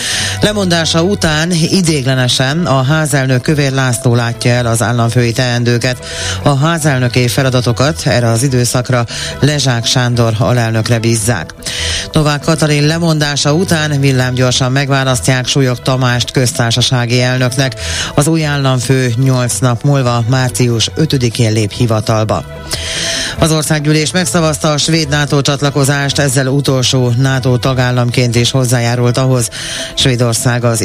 Lemondása 0.41 1.01
után 1.01 1.51
idéglenesen 1.51 2.65
a 2.65 2.83
házelnök 2.83 3.41
Kövér 3.41 3.71
László 3.71 4.15
látja 4.15 4.51
el 4.51 4.65
az 4.65 4.81
államfői 4.81 5.31
teendőket. 5.37 6.05
A 6.43 6.55
házelnöki 6.55 7.27
feladatokat 7.27 8.01
erre 8.05 8.29
az 8.29 8.43
időszakra 8.43 9.05
Lezsák 9.39 9.85
Sándor 9.85 10.33
alelnökre 10.37 10.99
bízzák. 10.99 11.53
Novák 12.11 12.41
Katalin 12.41 12.85
lemondása 12.85 13.53
után 13.53 13.99
villámgyorsan 13.99 14.71
megválasztják 14.71 15.47
Súlyog 15.47 15.79
Tamást 15.79 16.31
köztársasági 16.31 17.21
elnöknek. 17.21 17.73
Az 18.15 18.27
új 18.27 18.45
államfő 18.45 19.13
8 19.15 19.57
nap 19.59 19.83
múlva 19.83 20.23
március 20.29 20.91
5-én 20.97 21.51
lép 21.51 21.71
hivatalba. 21.71 22.43
Az 23.39 23.51
országgyűlés 23.51 24.11
megszavazta 24.11 24.71
a 24.71 24.77
svéd 24.77 25.09
NATO 25.09 25.41
csatlakozást, 25.41 26.19
ezzel 26.19 26.47
utolsó 26.47 27.13
NATO 27.17 27.57
tagállamként 27.57 28.35
is 28.35 28.51
hozzájárult 28.51 29.17
ahhoz, 29.17 29.49
Svédország 29.95 30.63
az 30.63 30.81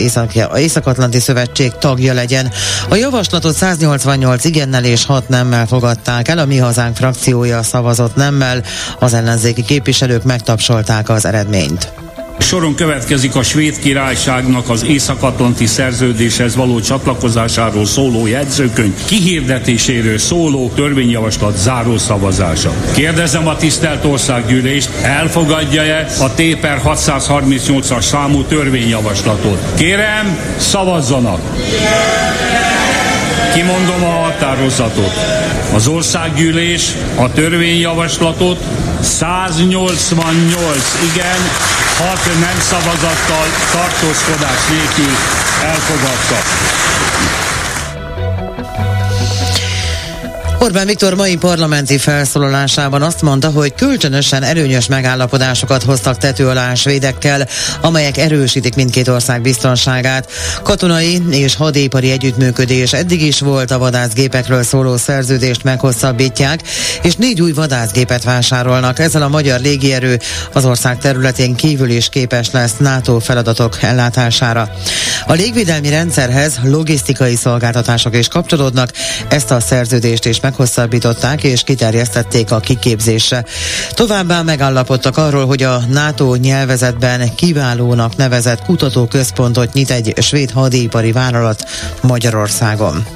Észak-Atlanti 0.56 1.20
Szövetség 1.20 1.72
tagja 1.78 2.12
legyen. 2.12 2.52
A 2.88 2.94
javaslatot 2.94 3.54
188 3.54 4.41
igennel 4.44 4.84
és 4.84 5.04
6 5.04 5.28
nemmel 5.28 5.66
fogadták 5.66 6.28
el, 6.28 6.38
a 6.38 6.44
Mi 6.44 6.56
Hazánk 6.56 6.96
frakciója 6.96 7.62
szavazott 7.62 8.14
nemmel, 8.14 8.62
az 8.98 9.14
ellenzéki 9.14 9.64
képviselők 9.64 10.22
megtapsolták 10.22 11.08
az 11.08 11.24
eredményt. 11.24 11.92
Soron 12.38 12.74
következik 12.74 13.34
a 13.34 13.42
svéd 13.42 13.78
királyságnak 13.78 14.68
az 14.68 14.84
Észak-Atlanti 14.84 15.66
szerződéshez 15.66 16.56
való 16.56 16.80
csatlakozásáról 16.80 17.86
szóló 17.86 18.26
jegyzőkönyv 18.26 19.04
kihirdetéséről 19.04 20.18
szóló 20.18 20.72
törvényjavaslat 20.74 21.56
záró 21.56 21.98
szavazása. 21.98 22.72
Kérdezem 22.94 23.48
a 23.48 23.56
tisztelt 23.56 24.04
országgyűlést, 24.04 24.90
elfogadja-e 25.02 26.06
a 26.20 26.34
Téper 26.34 26.80
638-as 26.84 28.02
számú 28.02 28.42
törvényjavaslatot? 28.42 29.58
Kérem, 29.76 30.38
szavazzanak! 30.58 31.40
Kimondom 33.54 34.04
a 34.04 34.10
határozatot. 34.10 35.12
Az 35.74 35.86
országgyűlés 35.86 36.92
a 37.16 37.32
törvényjavaslatot 37.32 38.58
188 39.00 40.98
igen, 41.12 41.40
6 41.98 42.20
nem 42.40 42.58
szavazattal 42.60 43.46
tartózkodás 43.72 44.66
nélkül 44.68 45.12
elfogadta. 45.64 46.36
Orbán 50.62 50.86
Viktor 50.86 51.14
mai 51.14 51.36
parlamenti 51.36 51.98
felszólalásában 51.98 53.02
azt 53.02 53.22
mondta, 53.22 53.50
hogy 53.50 53.74
kölcsönösen 53.74 54.42
erőnyös 54.42 54.86
megállapodásokat 54.86 55.82
hoztak 55.82 56.18
tető 56.18 56.48
alá 56.48 56.74
svédekkel, 56.74 57.48
amelyek 57.80 58.16
erősítik 58.16 58.74
mindkét 58.74 59.08
ország 59.08 59.40
biztonságát. 59.40 60.30
Katonai 60.62 61.22
és 61.30 61.54
hadipari 61.54 62.10
együttműködés 62.10 62.92
eddig 62.92 63.22
is 63.22 63.40
volt 63.40 63.70
a 63.70 63.78
vadászgépekről 63.78 64.62
szóló 64.62 64.96
szerződést 64.96 65.62
meghosszabbítják, 65.62 66.60
és 67.02 67.14
négy 67.14 67.40
új 67.40 67.52
vadászgépet 67.52 68.24
vásárolnak. 68.24 68.98
Ezzel 68.98 69.22
a 69.22 69.28
magyar 69.28 69.60
légierő 69.60 70.18
az 70.52 70.64
ország 70.64 70.98
területén 70.98 71.54
kívül 71.54 71.90
is 71.90 72.08
képes 72.08 72.50
lesz 72.50 72.76
NATO 72.78 73.18
feladatok 73.18 73.82
ellátására. 73.82 74.70
A 75.26 75.32
légvédelmi 75.32 75.88
rendszerhez 75.88 76.58
logisztikai 76.62 77.34
szolgáltatások 77.36 78.16
is 78.16 78.28
kapcsolódnak, 78.28 78.92
ezt 79.28 79.50
a 79.50 79.60
szerződést 79.60 80.24
is 80.24 80.40
meg 80.40 80.51
meghosszabbították 80.52 81.44
és 81.44 81.62
kiterjesztették 81.62 82.50
a 82.50 82.60
kiképzésre. 82.60 83.44
Továbbá 83.90 84.42
megállapodtak 84.42 85.16
arról, 85.16 85.46
hogy 85.46 85.62
a 85.62 85.82
NATO 85.88 86.34
nyelvezetben 86.34 87.34
kiválónak 87.34 88.16
nevezett 88.16 88.62
kutatóközpontot 88.62 89.72
nyit 89.72 89.90
egy 89.90 90.22
svéd 90.22 90.50
hadipari 90.50 91.12
vállalat 91.12 91.64
Magyarországon. 92.00 93.06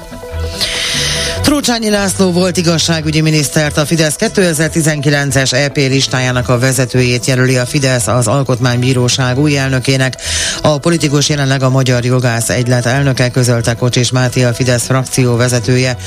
Trócsányi 1.47 1.89
László 1.89 2.31
volt 2.31 2.57
igazságügyi 2.57 3.21
minisztert, 3.21 3.77
a 3.77 3.85
Fidesz 3.85 4.15
2019-es 4.19 5.53
EP 5.53 5.75
listájának 5.75 6.49
a 6.49 6.59
vezetőjét 6.59 7.25
jelöli 7.25 7.57
a 7.57 7.65
Fidesz 7.65 8.07
az 8.07 8.27
Alkotmánybíróság 8.27 9.39
új 9.39 9.57
elnökének. 9.57 10.13
A 10.61 10.77
politikus 10.77 11.29
jelenleg 11.29 11.63
a 11.63 11.69
Magyar 11.69 12.05
Jogász 12.05 12.49
Egylet 12.49 12.85
elnöke 12.85 13.29
közölte 13.29 13.73
Kocsis 13.73 14.11
Máté 14.11 14.43
a 14.43 14.53
Fidesz 14.53 14.85
frakció 14.85 15.35
vezetője. 15.35 15.97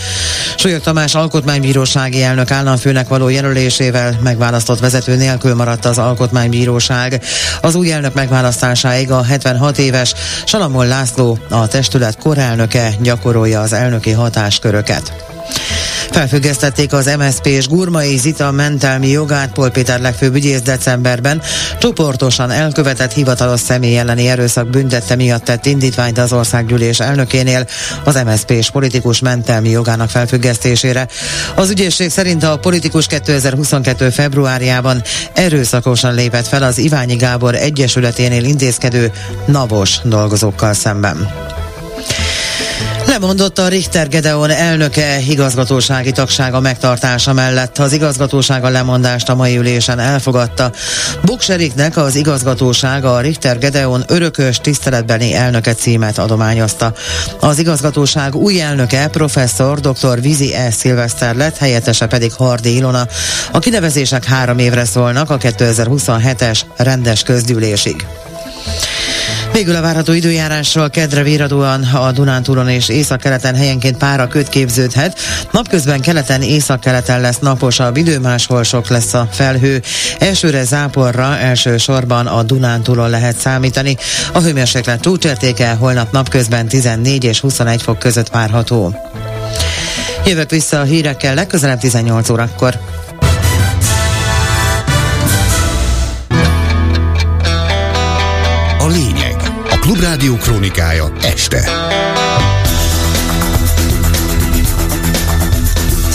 Solyog 0.57 0.81
Tamás 0.81 1.15
Alkotmánybírósági 1.15 2.23
elnök 2.23 2.51
államfőnek 2.51 3.09
való 3.09 3.29
jelölésével 3.29 4.19
megválasztott 4.23 4.81
vezető 4.81 5.17
nélkül 5.17 5.55
maradt 5.55 5.85
az 5.85 5.99
Alkotmánybíróság. 5.99 7.23
Az 7.61 7.75
új 7.75 7.93
elnök 7.93 8.15
megválasztásáig 8.15 9.11
a 9.11 9.23
76 9.23 9.79
éves 9.79 10.15
Salamon 10.45 10.87
László, 10.87 11.39
a 11.49 11.67
testület 11.67 12.19
korelnöke 12.19 12.95
gyakorolja 13.03 13.61
az 13.61 13.73
elnöki 13.73 14.11
hatásköröket. 14.11 15.30
Felfüggesztették 16.11 16.93
az 16.93 17.11
MSZP 17.19 17.47
és 17.47 17.69
Gurmai 17.69 18.17
Zita 18.17 18.51
mentelmi 18.51 19.09
jogát 19.09 19.53
Pol 19.53 19.71
Péter 19.71 20.01
legfőbb 20.01 20.35
ügyész 20.35 20.61
decemberben. 20.61 21.43
Csoportosan 21.79 22.51
elkövetett 22.51 23.13
hivatalos 23.13 23.61
személy 23.61 23.99
elleni 23.99 24.29
erőszak 24.29 24.71
büntette 24.71 25.15
miatt 25.15 25.45
tett 25.45 25.67
indítványt 25.67 26.19
az 26.19 26.33
országgyűlés 26.33 27.01
elnökénél 27.01 27.67
az 28.05 28.23
MSZP 28.27 28.51
és 28.51 28.71
politikus 28.71 29.21
mentelmi 29.21 29.69
jogának 29.69 30.11
felfüggesztésére. 30.11 31.09
Az 31.55 31.71
ügyészség 31.71 32.11
szerint 32.11 32.43
a 32.43 32.59
politikus 32.59 33.07
2022. 33.07 34.11
februárjában 34.11 35.03
erőszakosan 35.33 36.15
lépett 36.15 36.47
fel 36.47 36.63
az 36.63 36.79
Iványi 36.79 37.17
Gábor 37.17 37.55
Egyesületénél 37.55 38.45
intézkedő 38.45 39.13
navos 39.47 39.99
dolgozókkal 40.05 40.73
szemben. 40.73 41.29
Lemondott 43.11 43.59
a 43.59 43.69
Richter 43.69 44.09
Gedeon 44.09 44.51
elnöke 44.51 45.21
igazgatósági 45.29 46.13
tagsága 46.13 46.61
megtartása 46.61 47.33
mellett. 47.33 47.79
Az 47.79 47.93
igazgatóság 47.93 48.63
lemondást 48.63 49.29
a 49.29 49.35
mai 49.35 49.57
ülésen 49.57 49.99
elfogadta. 49.99 50.73
Bukseriknek 51.25 51.97
az 51.97 52.15
igazgatóság 52.15 53.05
a 53.05 53.21
Richter 53.21 53.59
Gedeon 53.59 54.05
örökös 54.07 54.59
tiszteletbeni 54.59 55.35
elnöke 55.35 55.75
címet 55.75 56.19
adományozta. 56.19 56.93
Az 57.41 57.59
igazgatóság 57.59 58.35
új 58.35 58.61
elnöke 58.61 59.09
professzor 59.09 59.81
dr. 59.81 60.21
Vizi 60.21 60.55
E. 60.55 60.71
Szilveszter 60.71 61.35
lett, 61.35 61.57
helyettese 61.57 62.07
pedig 62.07 62.33
Hardi 62.33 62.75
Ilona. 62.75 63.07
A 63.53 63.59
kinevezések 63.59 64.25
három 64.25 64.59
évre 64.59 64.85
szólnak 64.85 65.31
a 65.31 65.39
2027-es 65.39 66.61
rendes 66.77 67.23
közgyűlésig. 67.23 68.07
Végül 69.53 69.77
a 69.77 69.81
várható 69.81 70.13
időjárásról 70.13 70.91
kedre 70.91 71.23
véradóan 71.23 71.83
a 71.83 72.13
Dunántúlon 72.13 72.69
és 72.69 72.89
északkeleten 72.89 73.55
helyenként 73.55 73.97
pára 73.97 74.27
köt 74.27 74.49
képződhet. 74.49 75.19
Napközben 75.51 76.01
keleten, 76.01 76.43
északkeleten 76.43 77.21
lesz 77.21 77.39
naposabb 77.39 77.97
idő, 77.97 78.19
máshol 78.19 78.63
sok 78.63 78.89
lesz 78.89 79.15
a 79.15 79.29
felhő. 79.31 79.83
Elsőre 80.19 80.65
záporra, 80.65 81.39
elsősorban 81.39 82.27
a 82.27 82.43
Dunántúlon 82.43 83.11
lehet 83.11 83.39
számítani. 83.39 83.97
A 84.33 84.41
hőmérséklet 84.41 85.01
csúcsértéke 85.01 85.71
holnap 85.71 86.13
napközben 86.13 86.69
14 86.69 87.25
és 87.25 87.41
21 87.41 87.83
fok 87.83 87.99
között 87.99 88.29
várható. 88.29 88.95
Jövök 90.27 90.51
vissza 90.51 90.81
a 90.81 90.85
hírekkel 90.85 91.35
legközelebb 91.35 91.79
18 91.79 92.31
órakor. 92.31 92.81
A 98.79 98.87
lényeg 98.87 99.30
Klubrádió 99.91 100.37
krónikája 100.37 101.11
este. 101.23 102.00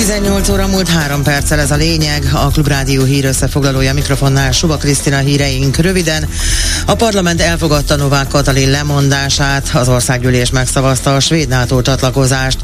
18 0.05 0.49
óra 0.49 0.67
múlt 0.67 0.89
három 0.89 1.23
perccel 1.23 1.59
ez 1.59 1.71
a 1.71 1.75
lényeg. 1.75 2.29
A 2.33 2.47
Klubrádió 2.47 3.03
hír 3.03 3.25
összefoglalója 3.25 3.93
mikrofonnál 3.93 4.51
Suba 4.51 4.77
Krisztina 4.77 5.17
híreink 5.17 5.77
röviden. 5.77 6.29
A 6.85 6.95
parlament 6.95 7.41
elfogadta 7.41 7.95
Novák 7.95 8.27
Katalin 8.27 8.69
lemondását, 8.69 9.69
az 9.73 9.89
országgyűlés 9.89 10.49
megszavazta 10.49 11.15
a 11.15 11.19
svéd 11.19 11.47
NATO 11.47 11.81
csatlakozást. 11.81 12.57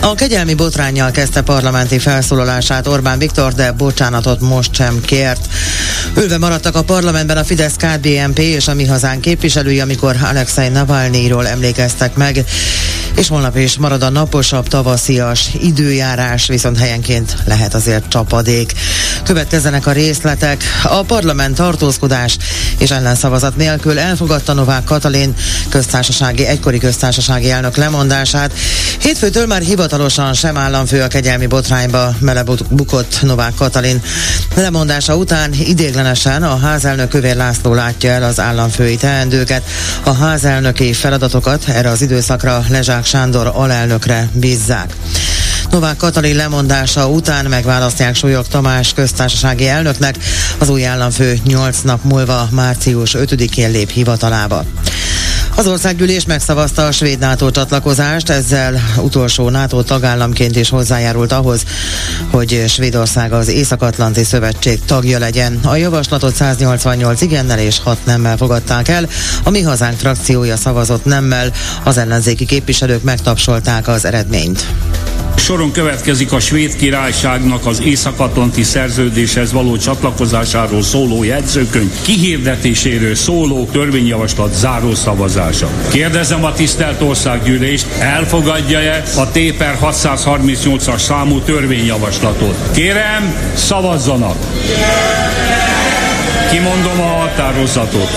A 0.00 0.14
kegyelmi 0.14 0.54
botrányjal 0.54 1.10
kezdte 1.10 1.40
parlamenti 1.40 1.98
felszólalását 1.98 2.86
Orbán 2.86 3.18
Viktor, 3.18 3.52
de 3.52 3.72
bocsánatot 3.72 4.40
most 4.40 4.74
sem 4.74 5.00
kért. 5.00 5.48
Ülve 6.16 6.38
maradtak 6.38 6.74
a 6.74 6.82
parlamentben 6.82 7.36
a 7.36 7.44
Fidesz 7.44 7.76
KDNP 7.76 8.38
és 8.38 8.68
a 8.68 8.74
Mi 8.74 8.86
Hazán 8.86 9.20
képviselői, 9.20 9.80
amikor 9.80 10.16
Alexei 10.22 10.68
Navalnyíról 10.68 11.46
emlékeztek 11.46 12.14
meg, 12.14 12.44
és 13.16 13.28
holnap 13.28 13.56
is 13.56 13.76
marad 13.76 14.02
a 14.02 14.10
naposabb 14.10 14.68
tavaszias 14.68 15.48
időjárás, 15.60 16.46
viszont 16.46 16.78
helyenként 16.78 17.36
lehet 17.44 17.74
azért 17.74 18.08
csapadék. 18.08 18.72
Következzenek 19.24 19.86
a 19.86 19.92
részletek. 19.92 20.62
A 20.82 21.02
parlament 21.02 21.54
tartózkodás 21.54 22.36
és 22.78 22.90
ellenszavazat 22.90 23.56
nélkül 23.56 23.98
elfogadta 23.98 24.52
Novák 24.52 24.84
Katalin 24.84 25.34
köztársasági, 25.68 26.46
egykori 26.46 26.78
köztársasági 26.78 27.50
elnök 27.50 27.76
lemondását. 27.76 28.52
Hétfőtől 29.00 29.46
már 29.46 29.62
hivatalosan 29.62 30.34
sem 30.34 30.56
államfő 30.56 31.02
a 31.02 31.08
kegyelmi 31.08 31.46
botrányba 31.46 32.14
melebukott 32.18 33.18
Novák 33.22 33.54
Katalin. 33.54 34.02
Lemondása 34.54 35.16
után 35.16 35.52
idéglenesen 35.52 36.42
a 36.42 36.58
házelnök 36.58 37.08
Kövér 37.08 37.36
László 37.36 37.74
látja 37.74 38.10
el 38.10 38.22
az 38.22 38.40
államfői 38.40 38.96
teendőket. 38.96 39.62
A 40.04 40.12
házelnöki 40.12 40.92
feladatokat 40.92 41.68
erre 41.68 41.90
az 41.90 42.02
időszakra 42.02 42.64
Lezsák 43.00 43.20
Sándor 43.20 43.50
alelnökre 43.54 44.28
bízzák. 44.32 44.96
Novák 45.70 45.96
Katalin 45.96 46.36
lemondása 46.36 47.08
után 47.08 47.46
megválasztják 47.46 48.14
Súlyog 48.14 48.46
Tamás 48.46 48.92
köztársasági 48.92 49.68
elnöknek, 49.68 50.16
az 50.58 50.68
új 50.68 50.86
államfő 50.86 51.38
8 51.44 51.80
nap 51.80 52.04
múlva 52.04 52.48
március 52.50 53.14
5-én 53.18 53.70
lép 53.70 53.90
hivatalába. 53.90 54.64
Az 55.56 55.66
országgyűlés 55.66 56.24
megszavazta 56.24 56.86
a 56.86 56.92
svéd 56.92 57.18
NATO 57.18 57.50
csatlakozást, 57.50 58.30
ezzel 58.30 58.80
utolsó 58.96 59.48
NATO 59.48 59.82
tagállamként 59.82 60.56
is 60.56 60.68
hozzájárult 60.68 61.32
ahhoz, 61.32 61.62
hogy 62.30 62.64
Svédország 62.68 63.32
az 63.32 63.48
Észak-Atlanti 63.48 64.24
Szövetség 64.24 64.84
tagja 64.84 65.18
legyen. 65.18 65.58
A 65.64 65.76
javaslatot 65.76 66.34
188 66.34 67.20
igennel 67.20 67.58
és 67.58 67.78
6 67.78 67.98
nemmel 68.04 68.36
fogadták 68.36 68.88
el, 68.88 69.08
a 69.44 69.50
Mi 69.50 69.62
Hazánk 69.62 69.98
frakciója 69.98 70.56
szavazott 70.56 71.04
nemmel, 71.04 71.52
az 71.84 71.98
ellenzéki 71.98 72.46
képviselők 72.46 73.02
megtapsolták 73.02 73.88
az 73.88 74.04
eredményt. 74.04 74.66
Soron 75.40 75.72
következik 75.72 76.32
a 76.32 76.40
svéd 76.40 76.76
királyságnak 76.76 77.66
az 77.66 77.80
Észak-Atlanti 77.80 78.62
szerződéshez 78.62 79.52
való 79.52 79.76
csatlakozásáról 79.76 80.82
szóló 80.82 81.22
jegyzőkönyv 81.22 81.92
kihirdetéséről 82.02 83.14
szóló 83.14 83.68
törvényjavaslat 83.72 84.54
záró 84.54 84.94
szavazása. 84.94 85.68
Kérdezem 85.90 86.44
a 86.44 86.52
tisztelt 86.52 87.00
országgyűlést, 87.02 87.86
elfogadja-e 87.98 89.02
a 89.16 89.30
Téper 89.30 89.78
638-as 89.82 90.98
számú 90.98 91.40
törvényjavaslatot? 91.40 92.56
Kérem, 92.74 93.34
szavazzanak! 93.54 94.36
Kimondom 96.50 97.00
a 97.00 97.18
határozatot. 97.18 98.10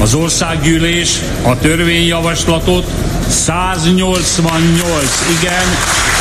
Az 0.00 0.14
országgyűlés 0.14 1.20
a 1.42 1.58
törvényjavaslatot 1.58 2.84
188 3.28 5.24
igen, 5.40 5.64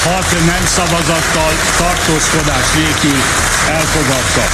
6 0.03 0.45
nem 0.45 0.65
szavazattal 0.65 1.53
tartózkodás 1.77 2.73
nélkül 2.75 3.19
elfogadta. 3.67 4.45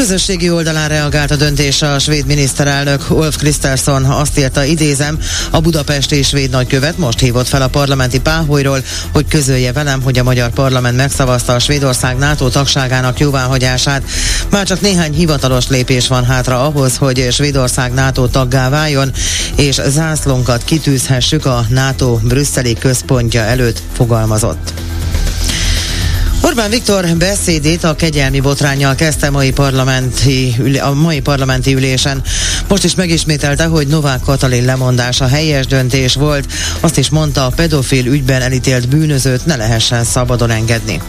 Közösségi 0.00 0.50
oldalán 0.50 0.88
reagált 0.88 1.30
a 1.30 1.36
döntésre 1.36 1.92
a 1.92 1.98
svéd 1.98 2.26
miniszterelnök 2.26 3.10
Ulf 3.10 3.36
Kristersson 3.36 4.04
azt 4.04 4.38
írta, 4.38 4.64
idézem, 4.64 5.18
a 5.50 5.60
budapesti 5.60 6.22
svéd 6.22 6.50
nagykövet 6.50 6.98
most 6.98 7.18
hívott 7.18 7.48
fel 7.48 7.62
a 7.62 7.68
parlamenti 7.68 8.20
páholyról, 8.20 8.82
hogy 9.12 9.28
közölje 9.28 9.72
velem, 9.72 10.02
hogy 10.02 10.18
a 10.18 10.22
magyar 10.22 10.50
parlament 10.50 10.96
megszavazta 10.96 11.52
a 11.52 11.58
Svédország 11.58 12.18
NATO 12.18 12.48
tagságának 12.48 13.18
jóváhagyását. 13.18 14.02
Már 14.50 14.66
csak 14.66 14.80
néhány 14.80 15.12
hivatalos 15.12 15.68
lépés 15.68 16.08
van 16.08 16.24
hátra 16.24 16.64
ahhoz, 16.64 16.96
hogy 16.96 17.28
Svédország 17.30 17.92
NATO 17.92 18.26
taggá 18.26 18.68
váljon, 18.68 19.12
és 19.56 19.80
zászlónkat 19.86 20.64
kitűzhessük 20.64 21.46
a 21.46 21.66
NATO 21.68 22.18
brüsszeli 22.22 22.74
központja 22.74 23.40
előtt 23.40 23.82
fogalmazott. 23.92 24.72
Orbán 26.42 26.70
Viktor 26.70 27.06
beszédét 27.16 27.84
a 27.84 27.94
kegyelmi 27.94 28.40
botrányjal 28.40 28.94
kezdte 28.94 29.30
mai 29.30 29.52
parlamenti, 29.52 30.56
a 30.80 30.94
mai 30.94 31.20
parlamenti 31.20 31.74
ülésen. 31.74 32.22
Most 32.68 32.84
is 32.84 32.94
megismételte, 32.94 33.64
hogy 33.64 33.86
Novák 33.86 34.20
Katalin 34.20 34.64
lemondása 34.64 35.26
helyes 35.26 35.66
döntés 35.66 36.14
volt. 36.14 36.52
Azt 36.80 36.98
is 36.98 37.08
mondta, 37.10 37.46
a 37.46 37.50
pedofil 37.50 38.06
ügyben 38.06 38.42
elítélt 38.42 38.88
bűnözőt 38.88 39.46
ne 39.46 39.56
lehessen 39.56 40.04
szabadon 40.04 40.50
engedni. 40.50 41.00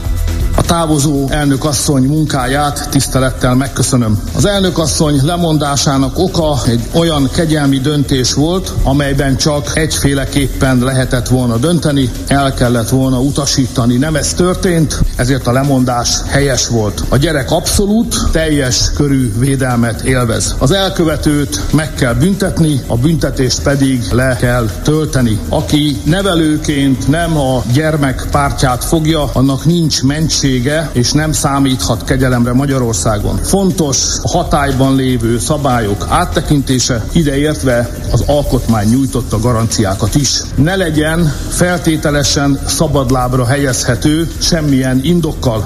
A 0.62 0.65
távozó 0.65 1.28
elnök 1.30 1.65
asszony 1.65 2.04
munkáját 2.04 2.89
tisztelettel 2.89 3.56
megköszönöm. 3.56 4.21
Az 4.36 4.45
elnök 4.45 4.78
asszony 4.78 5.19
lemondásának 5.24 6.17
oka 6.17 6.58
egy 6.67 6.82
olyan 6.93 7.30
kegyelmi 7.34 7.80
döntés 7.80 8.34
volt, 8.34 8.74
amelyben 8.84 9.38
csak 9.38 9.71
egyféleképpen 9.78 10.80
lehetett 10.80 11.28
volna 11.28 11.58
dönteni, 11.58 12.12
el 12.28 12.54
kellett 12.54 12.89
volna 12.89 13.19
utasítani. 13.19 13.97
Nem 13.97 14.15
ez 14.15 14.34
történt, 14.34 15.00
ezért 15.15 15.47
a 15.47 15.52
lemondás 15.52 16.10
helyes 16.28 16.67
volt. 16.67 17.04
A 17.10 17.17
gyerek 17.17 17.52
abszolút, 17.52 18.15
teljes 18.32 18.91
körű 18.95 19.34
védelmet 19.38 20.02
élvez. 20.02 20.56
Az 20.58 20.71
elkövetőt 20.71 21.62
meg 21.74 21.93
kell 21.93 22.13
büntetni, 22.13 22.82
a 22.88 22.97
büntetést 22.97 23.62
pedig 23.62 24.04
le 24.12 24.36
kell 24.39 24.69
tölteni. 24.84 25.39
Aki 25.50 26.02
nevelőként 26.04 27.08
nem 27.08 27.38
a 27.38 27.63
gyermek 27.74 28.28
pártját 28.32 28.84
fogja, 28.84 29.30
annak 29.34 29.65
nincs 29.65 30.04
mentsége, 30.52 30.90
és 30.94 31.12
nem 31.12 31.32
számíthat 31.32 32.04
kegyelemre 32.04 32.54
Magyarországon. 32.54 33.38
Fontos 33.38 33.98
a 34.22 34.30
hatályban 34.30 34.96
lévő 34.96 35.40
szabályok 35.40 36.06
áttekintése, 36.10 37.06
ideértve 37.12 37.90
az 38.12 38.24
alkotmány 38.26 38.88
nyújtotta 38.88 39.40
garanciákat 39.40 40.16
is. 40.16 40.42
Ne 40.56 40.76
legyen 40.76 41.34
feltételesen 41.50 42.60
szabadlábra 42.66 43.46
helyezhető 43.46 44.32
semmilyen 44.40 45.00
indokkal. 45.04 45.66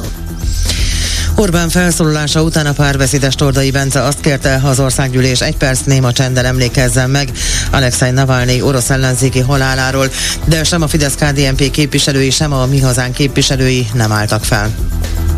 Orbán 1.37 1.69
felszólalása 1.69 2.41
után 2.41 2.65
a 2.65 2.71
párbeszédes 2.71 3.35
Tordai 3.35 3.71
Bence 3.71 4.01
azt 4.01 4.19
kérte, 4.19 4.61
az 4.63 4.79
országgyűlés 4.79 5.41
egy 5.41 5.57
perc 5.57 5.79
néma 5.79 6.11
csendel 6.11 6.45
emlékezzen 6.45 7.09
meg 7.09 7.31
Alexei 7.71 8.11
Navalnyi 8.11 8.61
orosz 8.61 8.89
ellenzéki 8.89 9.39
haláláról, 9.39 10.09
de 10.45 10.63
sem 10.63 10.81
a 10.81 10.87
Fidesz-KDNP 10.87 11.71
képviselői, 11.71 12.29
sem 12.29 12.53
a 12.53 12.65
Mi 12.65 12.79
Hazánk 12.79 13.13
képviselői 13.13 13.87
nem 13.93 14.11
álltak 14.11 14.43
fel. 14.43 14.73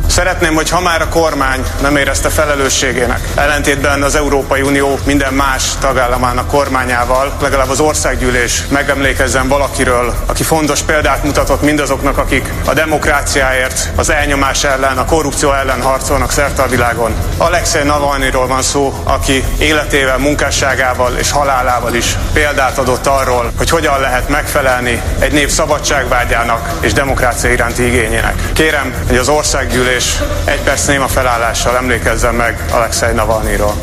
Szeretném, 0.08 0.56
hogy 0.56 0.70
ha 0.70 0.82
már 0.82 1.02
a 1.02 1.08
kormány 1.08 1.63
nem 1.82 1.96
érezte 1.96 2.30
felelősségének, 2.30 3.20
ellentétben 3.36 4.02
az 4.02 4.15
Európai 4.15 4.62
Unió 4.62 5.00
minden 5.06 5.34
más 5.34 5.63
tagállamának 5.80 6.48
kormányával, 6.48 7.38
legalább 7.41 7.70
az 7.70 7.80
országgyűlés 7.80 8.63
megemlékezzen 8.70 9.48
valakiről, 9.48 10.13
aki 10.26 10.43
fontos 10.43 10.82
példát 10.82 11.24
mutatott 11.24 11.62
mindazoknak, 11.62 12.17
akik 12.17 12.54
a 12.65 12.74
demokráciáért, 12.74 13.91
az 13.96 14.10
elnyomás 14.10 14.63
ellen, 14.63 14.98
a 14.98 15.06
korrupció 15.06 15.52
ellen 15.54 15.82
harcolnak 15.82 16.32
szerte 16.32 16.62
a 16.62 16.67
világon. 16.67 17.15
Alexei 17.38 17.84
Navalnyiról 17.84 18.48
van 18.48 18.62
szó, 18.62 19.02
aki 19.04 19.43
életével, 19.58 20.17
munkásságával 20.17 21.15
és 21.17 21.32
halálával 21.32 21.93
is 21.93 22.17
példát 22.34 22.78
adott 22.78 23.08
arról, 23.08 23.52
hogy 23.58 23.70
hogyan 23.70 24.00
lehet 24.00 24.30
megfelelni 24.30 25.02
egy 25.20 25.32
nép 25.32 25.50
szabadságvágyának 25.50 26.70
és 26.80 26.93
demokrácia 26.93 27.52
iránti 27.52 27.86
igényének. 27.86 28.36
Kérem, 28.54 28.93
hogy 29.08 29.17
az 29.17 29.30
országgyűlés 29.30 29.97
és 29.98 30.22
egy 30.46 30.60
perc 30.60 30.86
néma 30.86 31.08
felállással 31.08 31.76
emlékezzen 31.76 32.36
meg 32.36 32.66
Alexei 32.72 33.14
Navalnyiról. 33.14 33.76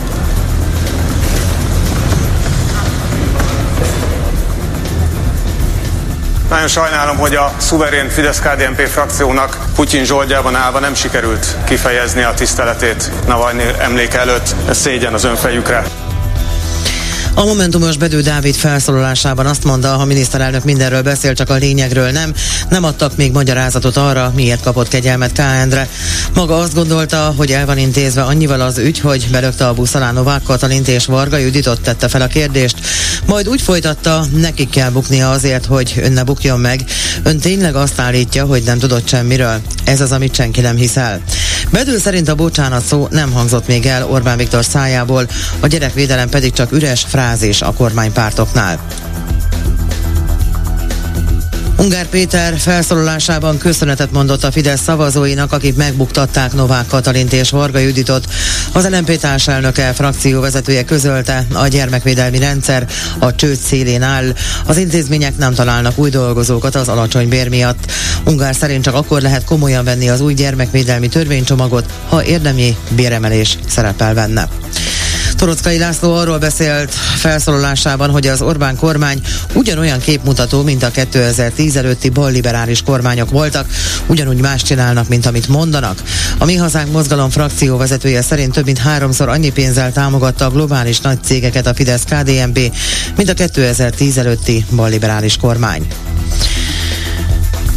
Nagyon 6.48 6.68
sajnálom, 6.68 7.16
hogy 7.16 7.34
a 7.34 7.52
szuverén 7.56 8.08
Fidesz-KDNP 8.08 8.86
frakciónak 8.86 9.58
Putyin 9.74 10.04
zsoldjában 10.04 10.54
állva 10.56 10.78
nem 10.78 10.94
sikerült 10.94 11.56
kifejezni 11.64 12.22
a 12.22 12.34
tiszteletét 12.34 13.10
Navalnyi 13.26 13.64
emléke 13.78 14.18
előtt. 14.18 14.54
Ez 14.68 14.78
szégyen 14.78 15.14
az 15.14 15.24
önfejükre. 15.24 16.03
A 17.36 17.44
Momentumos 17.44 17.96
Bedő 17.96 18.20
Dávid 18.20 18.54
felszólalásában 18.54 19.46
azt 19.46 19.64
mondta, 19.64 19.98
a 19.98 20.04
miniszterelnök 20.04 20.64
mindenről 20.64 21.02
beszél, 21.02 21.34
csak 21.34 21.50
a 21.50 21.54
lényegről 21.54 22.10
nem. 22.10 22.32
Nem 22.68 22.84
adtak 22.84 23.16
még 23.16 23.32
magyarázatot 23.32 23.96
arra, 23.96 24.32
miért 24.34 24.62
kapott 24.62 24.88
kegyelmet 24.88 25.32
K. 25.32 25.38
Endre. 25.38 25.88
Maga 26.34 26.58
azt 26.58 26.74
gondolta, 26.74 27.34
hogy 27.36 27.52
el 27.52 27.66
van 27.66 27.78
intézve 27.78 28.22
annyival 28.22 28.60
az 28.60 28.78
ügy, 28.78 29.00
hogy 29.00 29.28
belökte 29.30 29.66
a 29.66 29.74
busz 29.74 29.94
alá 29.94 30.12
Novák 30.12 30.42
Katalint 30.42 30.88
és 30.88 31.06
Varga 31.06 31.36
Juditot 31.36 31.80
tette 31.80 32.08
fel 32.08 32.20
a 32.20 32.26
kérdést. 32.26 32.76
Majd 33.26 33.48
úgy 33.48 33.60
folytatta, 33.60 34.26
nekik 34.36 34.70
kell 34.70 34.90
buknia 34.90 35.30
azért, 35.30 35.66
hogy 35.66 35.94
ön 36.02 36.12
ne 36.12 36.22
bukjon 36.22 36.60
meg. 36.60 36.84
Ön 37.22 37.38
tényleg 37.38 37.74
azt 37.74 38.00
állítja, 38.00 38.44
hogy 38.44 38.62
nem 38.62 38.78
tudott 38.78 39.08
semmiről. 39.08 39.60
Ez 39.84 40.00
az, 40.00 40.12
amit 40.12 40.34
senki 40.34 40.60
nem 40.60 40.76
hisz 40.76 40.96
el. 40.96 41.20
Bedül 41.70 41.98
szerint 41.98 42.28
a 42.28 42.34
bocsánat 42.34 42.84
szó 42.84 43.08
nem 43.10 43.32
hangzott 43.32 43.66
még 43.66 43.86
el 43.86 44.06
Orbán 44.06 44.36
Viktor 44.36 44.64
szájából, 44.64 45.28
a 45.60 45.66
gyerekvédelem 45.66 46.28
pedig 46.28 46.52
csak 46.52 46.72
üres 46.72 47.04
frázis 47.24 47.62
a 47.62 47.72
kormánypártoknál. 47.72 48.80
Ungár 51.78 52.06
Péter 52.06 52.58
felszólalásában 52.58 53.58
köszönetet 53.58 54.12
mondott 54.12 54.44
a 54.44 54.52
Fidesz 54.52 54.82
szavazóinak, 54.82 55.52
akik 55.52 55.76
megbuktatták 55.76 56.52
Novák 56.52 56.86
Katalint 56.86 57.32
és 57.32 57.50
Varga 57.50 57.78
Juditot. 57.78 58.24
Az 58.72 58.88
LNP 58.88 59.18
társelnöke, 59.18 59.92
frakció 59.92 60.40
vezetője 60.40 60.84
közölte, 60.84 61.46
a 61.52 61.66
gyermekvédelmi 61.66 62.38
rendszer 62.38 62.86
a 63.18 63.34
csőd 63.34 63.58
szélén 63.58 64.02
áll. 64.02 64.34
Az 64.66 64.76
intézmények 64.76 65.36
nem 65.36 65.54
találnak 65.54 65.98
új 65.98 66.10
dolgozókat 66.10 66.74
az 66.74 66.88
alacsony 66.88 67.28
bér 67.28 67.48
miatt. 67.48 67.92
Ungár 68.24 68.54
szerint 68.54 68.84
csak 68.84 68.94
akkor 68.94 69.20
lehet 69.20 69.44
komolyan 69.44 69.84
venni 69.84 70.08
az 70.08 70.20
új 70.20 70.34
gyermekvédelmi 70.34 71.08
törvénycsomagot, 71.08 71.92
ha 72.08 72.24
érdemi 72.24 72.76
béremelés 72.96 73.58
szerepel 73.68 74.14
benne. 74.14 74.48
Torockai 75.36 75.78
László 75.78 76.14
arról 76.14 76.38
beszélt 76.38 76.94
felszólalásában, 76.94 78.10
hogy 78.10 78.26
az 78.26 78.42
Orbán 78.42 78.76
kormány 78.76 79.20
ugyanolyan 79.54 80.00
képmutató, 80.00 80.62
mint 80.62 80.82
a 80.82 80.90
2010 80.90 81.76
előtti 81.76 82.08
balliberális 82.08 82.82
kormányok 82.82 83.30
voltak, 83.30 83.66
ugyanúgy 84.06 84.40
más 84.40 84.62
csinálnak, 84.62 85.08
mint 85.08 85.26
amit 85.26 85.48
mondanak. 85.48 86.02
A 86.38 86.44
Mi 86.44 86.56
Hazánk 86.56 86.92
mozgalom 86.92 87.30
frakció 87.30 87.76
vezetője 87.76 88.22
szerint 88.22 88.52
több 88.52 88.64
mint 88.64 88.78
háromszor 88.78 89.28
annyi 89.28 89.50
pénzzel 89.50 89.92
támogatta 89.92 90.44
a 90.44 90.50
globális 90.50 91.00
nagy 91.00 91.18
cégeket 91.22 91.66
a 91.66 91.74
fidesz 91.74 92.02
KDNP, 92.02 92.72
mint 93.16 93.28
a 93.28 93.34
2010 93.34 94.18
előtti 94.18 94.64
balliberális 94.70 95.36
kormány. 95.36 95.86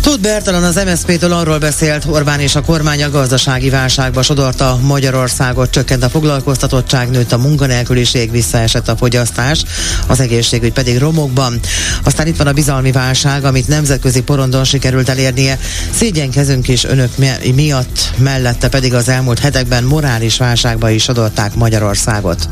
Tud 0.01 0.21
Bertalan 0.21 0.63
az 0.63 0.81
MSZP-től 0.85 1.31
arról 1.33 1.57
beszélt, 1.57 2.05
Orbán 2.05 2.39
és 2.39 2.55
a 2.55 2.61
kormány 2.61 3.03
a 3.03 3.09
gazdasági 3.09 3.69
válságba 3.69 4.21
sodorta 4.21 4.79
Magyarországot, 4.81 5.69
csökkent 5.69 6.03
a 6.03 6.09
foglalkoztatottság, 6.09 7.09
nőtt 7.09 7.31
a 7.31 7.37
munkanélküliség, 7.37 8.31
visszaesett 8.31 8.87
a 8.87 8.95
fogyasztás, 8.95 9.63
az 10.07 10.19
egészségügy 10.19 10.73
pedig 10.73 10.97
romokban. 10.97 11.59
Aztán 12.03 12.27
itt 12.27 12.37
van 12.37 12.47
a 12.47 12.53
bizalmi 12.53 12.91
válság, 12.91 13.45
amit 13.45 13.67
nemzetközi 13.67 14.21
porondon 14.21 14.63
sikerült 14.63 15.09
elérnie. 15.09 15.59
Szégyenkezünk 15.91 16.67
is 16.67 16.83
önök 16.83 17.11
miatt, 17.55 18.11
mellette 18.17 18.69
pedig 18.69 18.93
az 18.93 19.09
elmúlt 19.09 19.39
hetekben 19.39 19.83
morális 19.83 20.37
válságba 20.37 20.89
is 20.89 21.03
sodorták 21.03 21.55
Magyarországot 21.55 22.49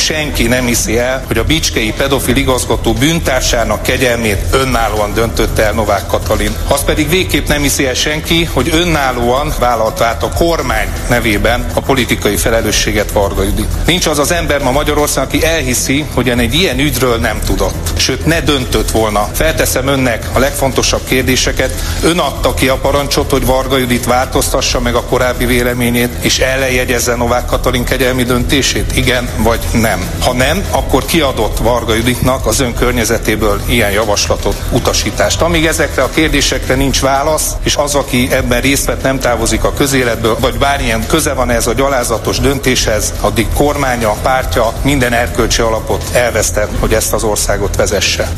senki 0.00 0.46
nem 0.46 0.66
hiszi 0.66 0.98
el, 0.98 1.24
hogy 1.26 1.38
a 1.38 1.44
bicskei 1.44 1.92
pedofil 1.92 2.36
igazgató 2.36 2.92
bűntársának 2.92 3.82
kegyelmét 3.82 4.44
önállóan 4.52 5.14
döntötte 5.14 5.62
el 5.62 5.72
Novák 5.72 6.06
Katalin. 6.06 6.56
Az 6.68 6.84
pedig 6.84 7.08
végképp 7.08 7.48
nem 7.48 7.62
hiszi 7.62 7.86
el 7.86 7.94
senki, 7.94 8.44
hogy 8.44 8.70
önállóan 8.72 9.52
vállalta 9.58 10.04
át 10.04 10.22
a 10.22 10.28
kormány 10.28 10.88
nevében 11.08 11.66
a 11.74 11.80
politikai 11.80 12.36
felelősséget 12.36 13.12
Varga 13.12 13.42
Judit. 13.42 13.86
Nincs 13.86 14.06
az 14.06 14.18
az 14.18 14.32
ember 14.32 14.62
ma 14.62 14.70
Magyarországon, 14.70 15.28
aki 15.28 15.44
elhiszi, 15.44 16.04
hogy 16.14 16.28
egy 16.28 16.54
ilyen 16.54 16.78
ügyről 16.78 17.16
nem 17.16 17.40
tudott. 17.46 17.98
Sőt, 17.98 18.26
ne 18.26 18.40
döntött 18.40 18.90
volna. 18.90 19.28
Felteszem 19.32 19.86
önnek 19.86 20.28
a 20.32 20.38
legfontosabb 20.38 21.00
kérdéseket. 21.08 21.74
Ön 22.02 22.18
adta 22.18 22.54
ki 22.54 22.68
a 22.68 22.76
parancsot, 22.76 23.30
hogy 23.30 23.46
Varga 23.46 23.76
Judit 23.76 24.04
változtassa 24.04 24.80
meg 24.80 24.94
a 24.94 25.02
korábbi 25.02 25.46
véleményét, 25.46 26.12
és 26.20 26.38
ellenjegyezze 26.38 27.14
Novák 27.14 27.46
Katalin 27.46 27.84
kegyelmi 27.84 28.22
döntését? 28.22 28.96
Igen 28.96 29.28
vagy 29.36 29.60
nem? 29.72 29.89
Ha 30.20 30.32
nem, 30.32 30.64
akkor 30.70 31.04
kiadott 31.04 31.58
Varga 31.58 31.94
Juditnak 31.94 32.46
az 32.46 32.60
ön 32.60 32.74
környezetéből 32.74 33.60
ilyen 33.66 33.90
javaslatot, 33.90 34.62
utasítást. 34.70 35.40
Amíg 35.40 35.66
ezekre 35.66 36.02
a 36.02 36.10
kérdésekre 36.10 36.74
nincs 36.74 37.00
válasz, 37.00 37.56
és 37.62 37.76
az, 37.76 37.94
aki 37.94 38.28
ebben 38.32 38.60
részt 38.60 38.84
vett, 38.84 39.02
nem 39.02 39.18
távozik 39.18 39.64
a 39.64 39.72
közéletből, 39.72 40.36
vagy 40.40 40.58
bármilyen 40.58 41.06
köze 41.06 41.32
van 41.32 41.50
ez 41.50 41.66
a 41.66 41.72
gyalázatos 41.72 42.38
döntéshez, 42.38 43.12
addig 43.20 43.46
kormánya, 43.54 44.16
pártja 44.22 44.72
minden 44.82 45.12
erkölcsi 45.12 45.62
alapot 45.62 46.04
elvesztett, 46.12 46.70
hogy 46.80 46.94
ezt 46.94 47.12
az 47.12 47.22
országot 47.22 47.76
vezesse. 47.76 48.28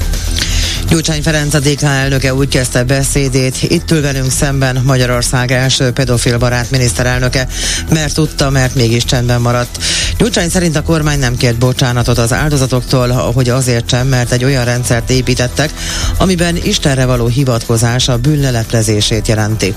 Gyurcsány 0.88 1.22
Ferenc 1.22 1.54
a 1.54 1.58
DK 1.58 1.82
elnöke 1.82 2.34
úgy 2.34 2.48
kezdte 2.48 2.84
beszédét, 2.84 3.62
itt 3.62 3.90
ül 3.90 4.00
velünk 4.00 4.30
szemben 4.30 4.82
Magyarország 4.84 5.52
első 5.52 5.90
pedofil 5.90 6.38
barát 6.38 6.70
miniszterelnöke, 6.70 7.48
mert 7.90 8.14
tudta, 8.14 8.50
mert 8.50 8.74
mégis 8.74 9.04
csendben 9.04 9.40
maradt. 9.40 9.78
Gyurcsány 10.18 10.48
szerint 10.48 10.76
a 10.76 10.82
kormány 10.82 11.18
nem 11.18 11.36
kért 11.36 11.58
bocsánatot 11.58 12.18
az 12.18 12.32
áldozatoktól, 12.32 13.08
hogy 13.08 13.48
azért 13.48 13.90
sem, 13.90 14.06
mert 14.06 14.32
egy 14.32 14.44
olyan 14.44 14.64
rendszert 14.64 15.10
építettek, 15.10 15.72
amiben 16.18 16.56
Istenre 16.62 17.04
való 17.04 17.26
hivatkozás 17.26 18.08
a 18.08 18.18
bűnleleplezését 18.18 19.28
jelenti. 19.28 19.74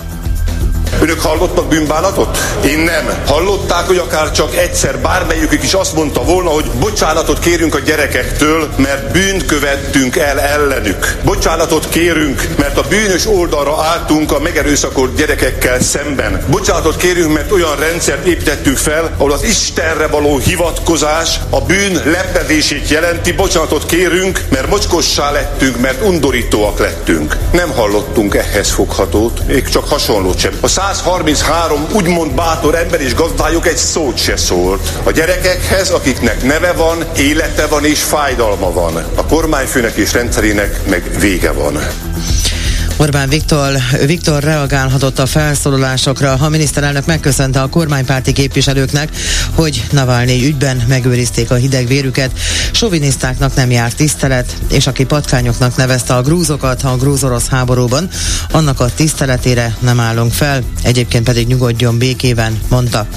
Önök 1.06 1.22
hallottak 1.22 1.68
bűnbánatot? 1.68 2.38
Én 2.66 2.80
nem. 2.80 3.24
Hallották, 3.26 3.88
hogy 3.88 3.98
akár 3.98 4.32
csak 4.32 4.56
egyszer 4.56 5.00
bármelyikük 5.00 5.64
is 5.64 5.74
azt 5.74 5.96
mondta 5.96 6.24
volna, 6.24 6.50
hogy 6.50 6.72
bocsánatot 6.80 7.40
kérünk 7.40 7.76
a 7.76 7.80
gyerekektől, 7.80 8.70
mert 8.78 9.12
bűnt 9.12 9.46
követtünk 9.46 10.16
el 10.16 10.40
ellenük. 10.40 11.18
Bocsánatot 11.24 11.90
kérünk, 11.90 12.48
mert 12.58 12.78
a 12.78 12.84
bűnös 12.90 13.28
oldalra 13.28 13.84
álltunk 13.84 14.32
a 14.32 14.40
megerőszakolt 14.40 15.16
gyerekekkel 15.16 15.80
szemben. 15.80 16.44
Bocsánatot 16.50 16.98
kérünk, 16.98 17.34
mert 17.34 17.52
olyan 17.52 17.76
rendszert 17.76 18.26
építettünk 18.26 18.78
fel, 18.78 19.12
ahol 19.18 19.32
az 19.32 19.44
Istenre 19.44 20.08
való 20.08 20.38
hivatkozás 20.38 21.40
a 21.50 21.62
bűn 21.62 22.02
lepedését 22.06 22.90
jelenti. 22.90 23.32
Bocsánatot 23.32 23.86
kérünk, 23.86 24.44
mert 24.50 24.70
mocskossá 24.70 25.32
lettünk, 25.32 25.80
mert 25.80 26.06
undorítóak 26.06 26.80
lettünk. 26.80 27.38
Nem 27.52 27.72
hallottunk 27.72 28.36
ehhez 28.36 28.72
foghatót, 28.72 29.48
még 29.48 29.70
csak 29.70 29.90
hasonlót 29.90 30.40
sem. 30.40 30.54
A 30.62 30.68
133 30.96 31.88
úgymond 31.94 32.32
bátor 32.32 32.76
ember 32.76 33.02
és 33.02 33.16
gazdájuk 33.16 33.68
egy 33.68 33.78
szót 33.78 34.18
se 34.18 34.38
szólt. 34.38 34.92
A 35.04 35.12
gyerekekhez, 35.12 35.90
akiknek 35.90 36.44
neve 36.44 36.74
van, 36.74 37.04
élete 37.18 37.66
van 37.68 37.86
és 37.86 38.04
fájdalma 38.04 38.72
van. 38.72 38.96
A 39.16 39.26
kormányfőnek 39.26 39.96
és 39.96 40.14
rendszerének 40.14 40.80
meg 40.90 41.20
vége 41.20 41.52
van. 41.52 41.80
Orbán 42.98 43.30
Viktor, 43.30 43.74
Viktor 44.06 44.44
reagálhatott 44.44 45.20
a 45.20 45.26
felszólalásokra. 45.26 46.34
A 46.34 46.50
miniszterelnök 46.50 47.06
megköszönte 47.06 47.62
a 47.62 47.68
kormánypárti 47.68 48.32
képviselőknek, 48.32 49.10
hogy 49.56 49.86
Navalnyi 49.92 50.46
ügyben 50.46 50.84
megőrizték 50.88 51.52
a 51.52 51.56
hideg 51.56 51.88
vérüket. 51.88 52.32
Sovinisztáknak 52.72 53.56
nem 53.56 53.72
járt 53.72 53.96
tisztelet, 53.96 54.56
és 54.72 54.88
aki 54.88 55.06
patkányoknak 55.06 55.76
nevezte 55.76 56.16
a 56.16 56.22
grúzokat 56.22 56.84
a 56.84 56.96
grúz-orosz 56.98 57.48
háborúban, 57.48 58.10
annak 58.52 58.80
a 58.80 58.94
tiszteletére 58.96 59.76
nem 59.80 60.00
állunk 60.00 60.34
fel, 60.34 60.64
egyébként 60.84 61.24
pedig 61.24 61.48
nyugodjon 61.48 61.98
békében, 61.98 62.60
mondta. 62.70 63.08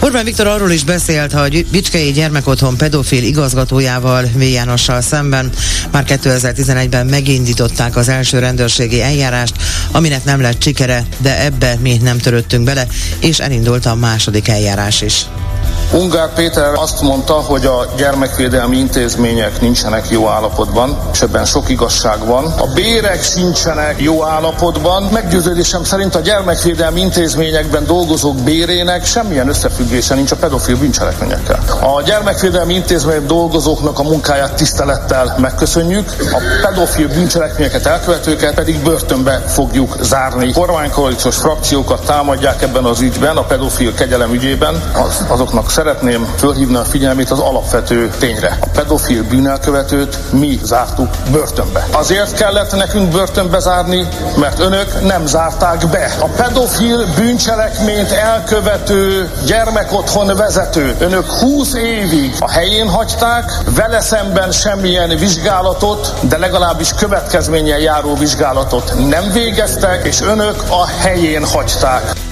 Orbán 0.00 0.24
Viktor 0.24 0.46
arról 0.46 0.70
is 0.70 0.84
beszélt, 0.84 1.32
hogy 1.32 1.66
Bicskei 1.70 2.12
gyermekotthon 2.12 2.76
pedofil 2.76 3.22
igazgatójával 3.22 4.24
V. 4.34 4.42
Jánossal 4.42 5.00
szemben 5.00 5.50
már 5.90 6.04
2011-ben 6.08 7.06
megindították 7.06 7.96
az 7.96 8.08
első 8.08 8.38
rendőrségi 8.38 9.02
eljárást, 9.02 9.54
aminek 9.90 10.24
nem 10.24 10.40
lett 10.40 10.62
sikere, 10.62 11.06
de 11.18 11.44
ebbe 11.44 11.78
mi 11.80 11.96
nem 11.96 12.18
töröttünk 12.18 12.64
bele, 12.64 12.86
és 13.20 13.38
elindult 13.38 13.86
a 13.86 13.94
második 13.94 14.48
eljárás 14.48 15.02
is. 15.02 15.26
Ungár 15.96 16.32
Péter 16.34 16.72
azt 16.74 17.00
mondta, 17.00 17.32
hogy 17.32 17.66
a 17.66 17.86
gyermekvédelmi 17.96 18.76
intézmények 18.76 19.60
nincsenek 19.60 20.08
jó 20.08 20.28
állapotban, 20.28 20.98
és 21.12 21.22
ebben 21.22 21.44
sok 21.44 21.68
igazság 21.68 22.26
van. 22.26 22.44
A 22.44 22.66
bérek 22.74 23.22
sincsenek 23.22 24.00
jó 24.00 24.24
állapotban. 24.24 25.02
Meggyőződésem 25.12 25.84
szerint 25.84 26.14
a 26.14 26.20
gyermekvédelmi 26.20 27.00
intézményekben 27.00 27.84
dolgozók 27.84 28.36
bérének 28.36 29.04
semmilyen 29.04 29.48
összefüggése 29.48 30.14
nincs 30.14 30.30
a 30.30 30.36
pedofil 30.36 30.76
bűncselekményekkel. 30.76 31.58
A 31.80 32.02
gyermekvédelmi 32.02 32.74
intézmények 32.74 33.26
dolgozóknak 33.26 33.98
a 33.98 34.02
munkáját 34.02 34.54
tisztelettel 34.54 35.34
megköszönjük, 35.38 36.16
a 36.32 36.42
pedofil 36.62 37.08
bűncselekményeket 37.08 37.86
elkövetőket 37.86 38.54
pedig 38.54 38.82
börtönbe 38.82 39.44
fogjuk 39.46 39.96
zárni. 40.00 40.52
Kormánykoalíciós 40.52 41.36
frakciókat 41.36 42.04
támadják 42.06 42.62
ebben 42.62 42.84
az 42.84 43.00
ügyben, 43.00 43.36
a 43.36 43.44
pedofil 43.44 43.94
kegyelem 43.94 44.32
ügyében, 44.32 44.82
az, 44.92 45.24
azoknak 45.28 45.70
szeretném 45.70 45.84
fölhívni 46.36 46.76
a 46.76 46.84
figyelmét 46.84 47.30
az 47.30 47.38
alapvető 47.38 48.10
tényre. 48.18 48.58
A 48.60 48.66
pedofil 48.74 49.22
bűnelkövetőt 49.22 50.18
mi 50.32 50.60
zártuk 50.62 51.08
börtönbe. 51.30 51.86
Azért 51.92 52.34
kellett 52.34 52.76
nekünk 52.76 53.10
börtönbe 53.10 53.58
zárni, 53.58 54.08
mert 54.36 54.60
önök 54.60 55.02
nem 55.02 55.26
zárták 55.26 55.86
be. 55.90 56.14
A 56.20 56.26
pedofil 56.26 57.06
bűncselekményt 57.16 58.10
elkövető 58.10 59.30
gyermekotthon 59.46 60.36
vezető 60.36 60.94
önök 60.98 61.30
20 61.30 61.74
évig 61.74 62.34
a 62.38 62.50
helyén 62.50 62.88
hagyták, 62.88 63.52
vele 63.74 64.00
szemben 64.00 64.52
semmilyen 64.52 65.08
vizsgálatot, 65.08 66.14
de 66.28 66.38
legalábbis 66.38 66.94
következménnyel 66.94 67.78
járó 67.78 68.14
vizsgálatot 68.14 69.08
nem 69.08 69.32
végeztek, 69.32 70.06
és 70.06 70.20
önök 70.20 70.62
a 70.68 70.86
helyén 70.86 71.44
hagyták. 71.44 72.25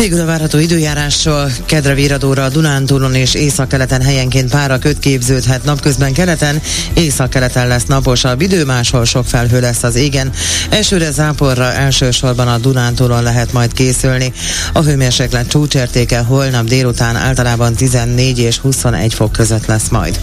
Végül 0.00 0.20
a 0.20 0.24
várható 0.24 0.58
időjárásról 0.58 1.50
kedre 1.64 1.94
viradóra 1.94 2.44
a 2.44 2.48
Dunántúlon 2.48 3.14
és 3.14 3.34
északkeleten 3.34 4.02
helyenként 4.02 4.50
pára 4.50 4.78
köt 4.78 4.98
képződhet. 4.98 5.64
Napközben 5.64 6.12
keleten, 6.12 6.62
északkeleten 6.94 7.68
lesz 7.68 7.84
naposabb 7.84 8.40
idő, 8.40 8.64
máshol 8.64 9.04
sok 9.04 9.26
felhő 9.26 9.60
lesz 9.60 9.82
az 9.82 9.94
égen. 9.94 10.32
Esőre, 10.70 11.10
záporra 11.10 11.72
elsősorban 11.72 12.48
a 12.48 12.58
Dunántúlon 12.58 13.22
lehet 13.22 13.52
majd 13.52 13.72
készülni. 13.72 14.32
A 14.72 14.82
hőmérséklet 14.82 15.48
csúcsértéke 15.48 16.18
holnap 16.18 16.64
délután 16.64 17.16
általában 17.16 17.74
14 17.74 18.38
és 18.38 18.58
21 18.58 19.14
fok 19.14 19.32
között 19.32 19.66
lesz 19.66 19.88
majd. 19.88 20.20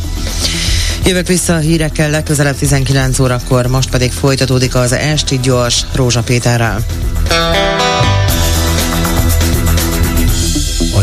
Jövök 1.06 1.28
vissza 1.28 1.54
a 1.54 1.60
hírekkel 1.60 2.10
legközelebb 2.10 2.58
19 2.58 3.20
órakor, 3.20 3.68
most 3.68 3.90
pedig 3.90 4.12
folytatódik 4.12 4.76
az 4.76 4.92
Esti 4.92 5.40
Gyors 5.42 5.86
Rózsa 5.94 6.22
Péterrel. 6.22 6.86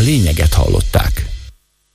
Lényeget 0.05 0.55
hallották. 0.55 1.34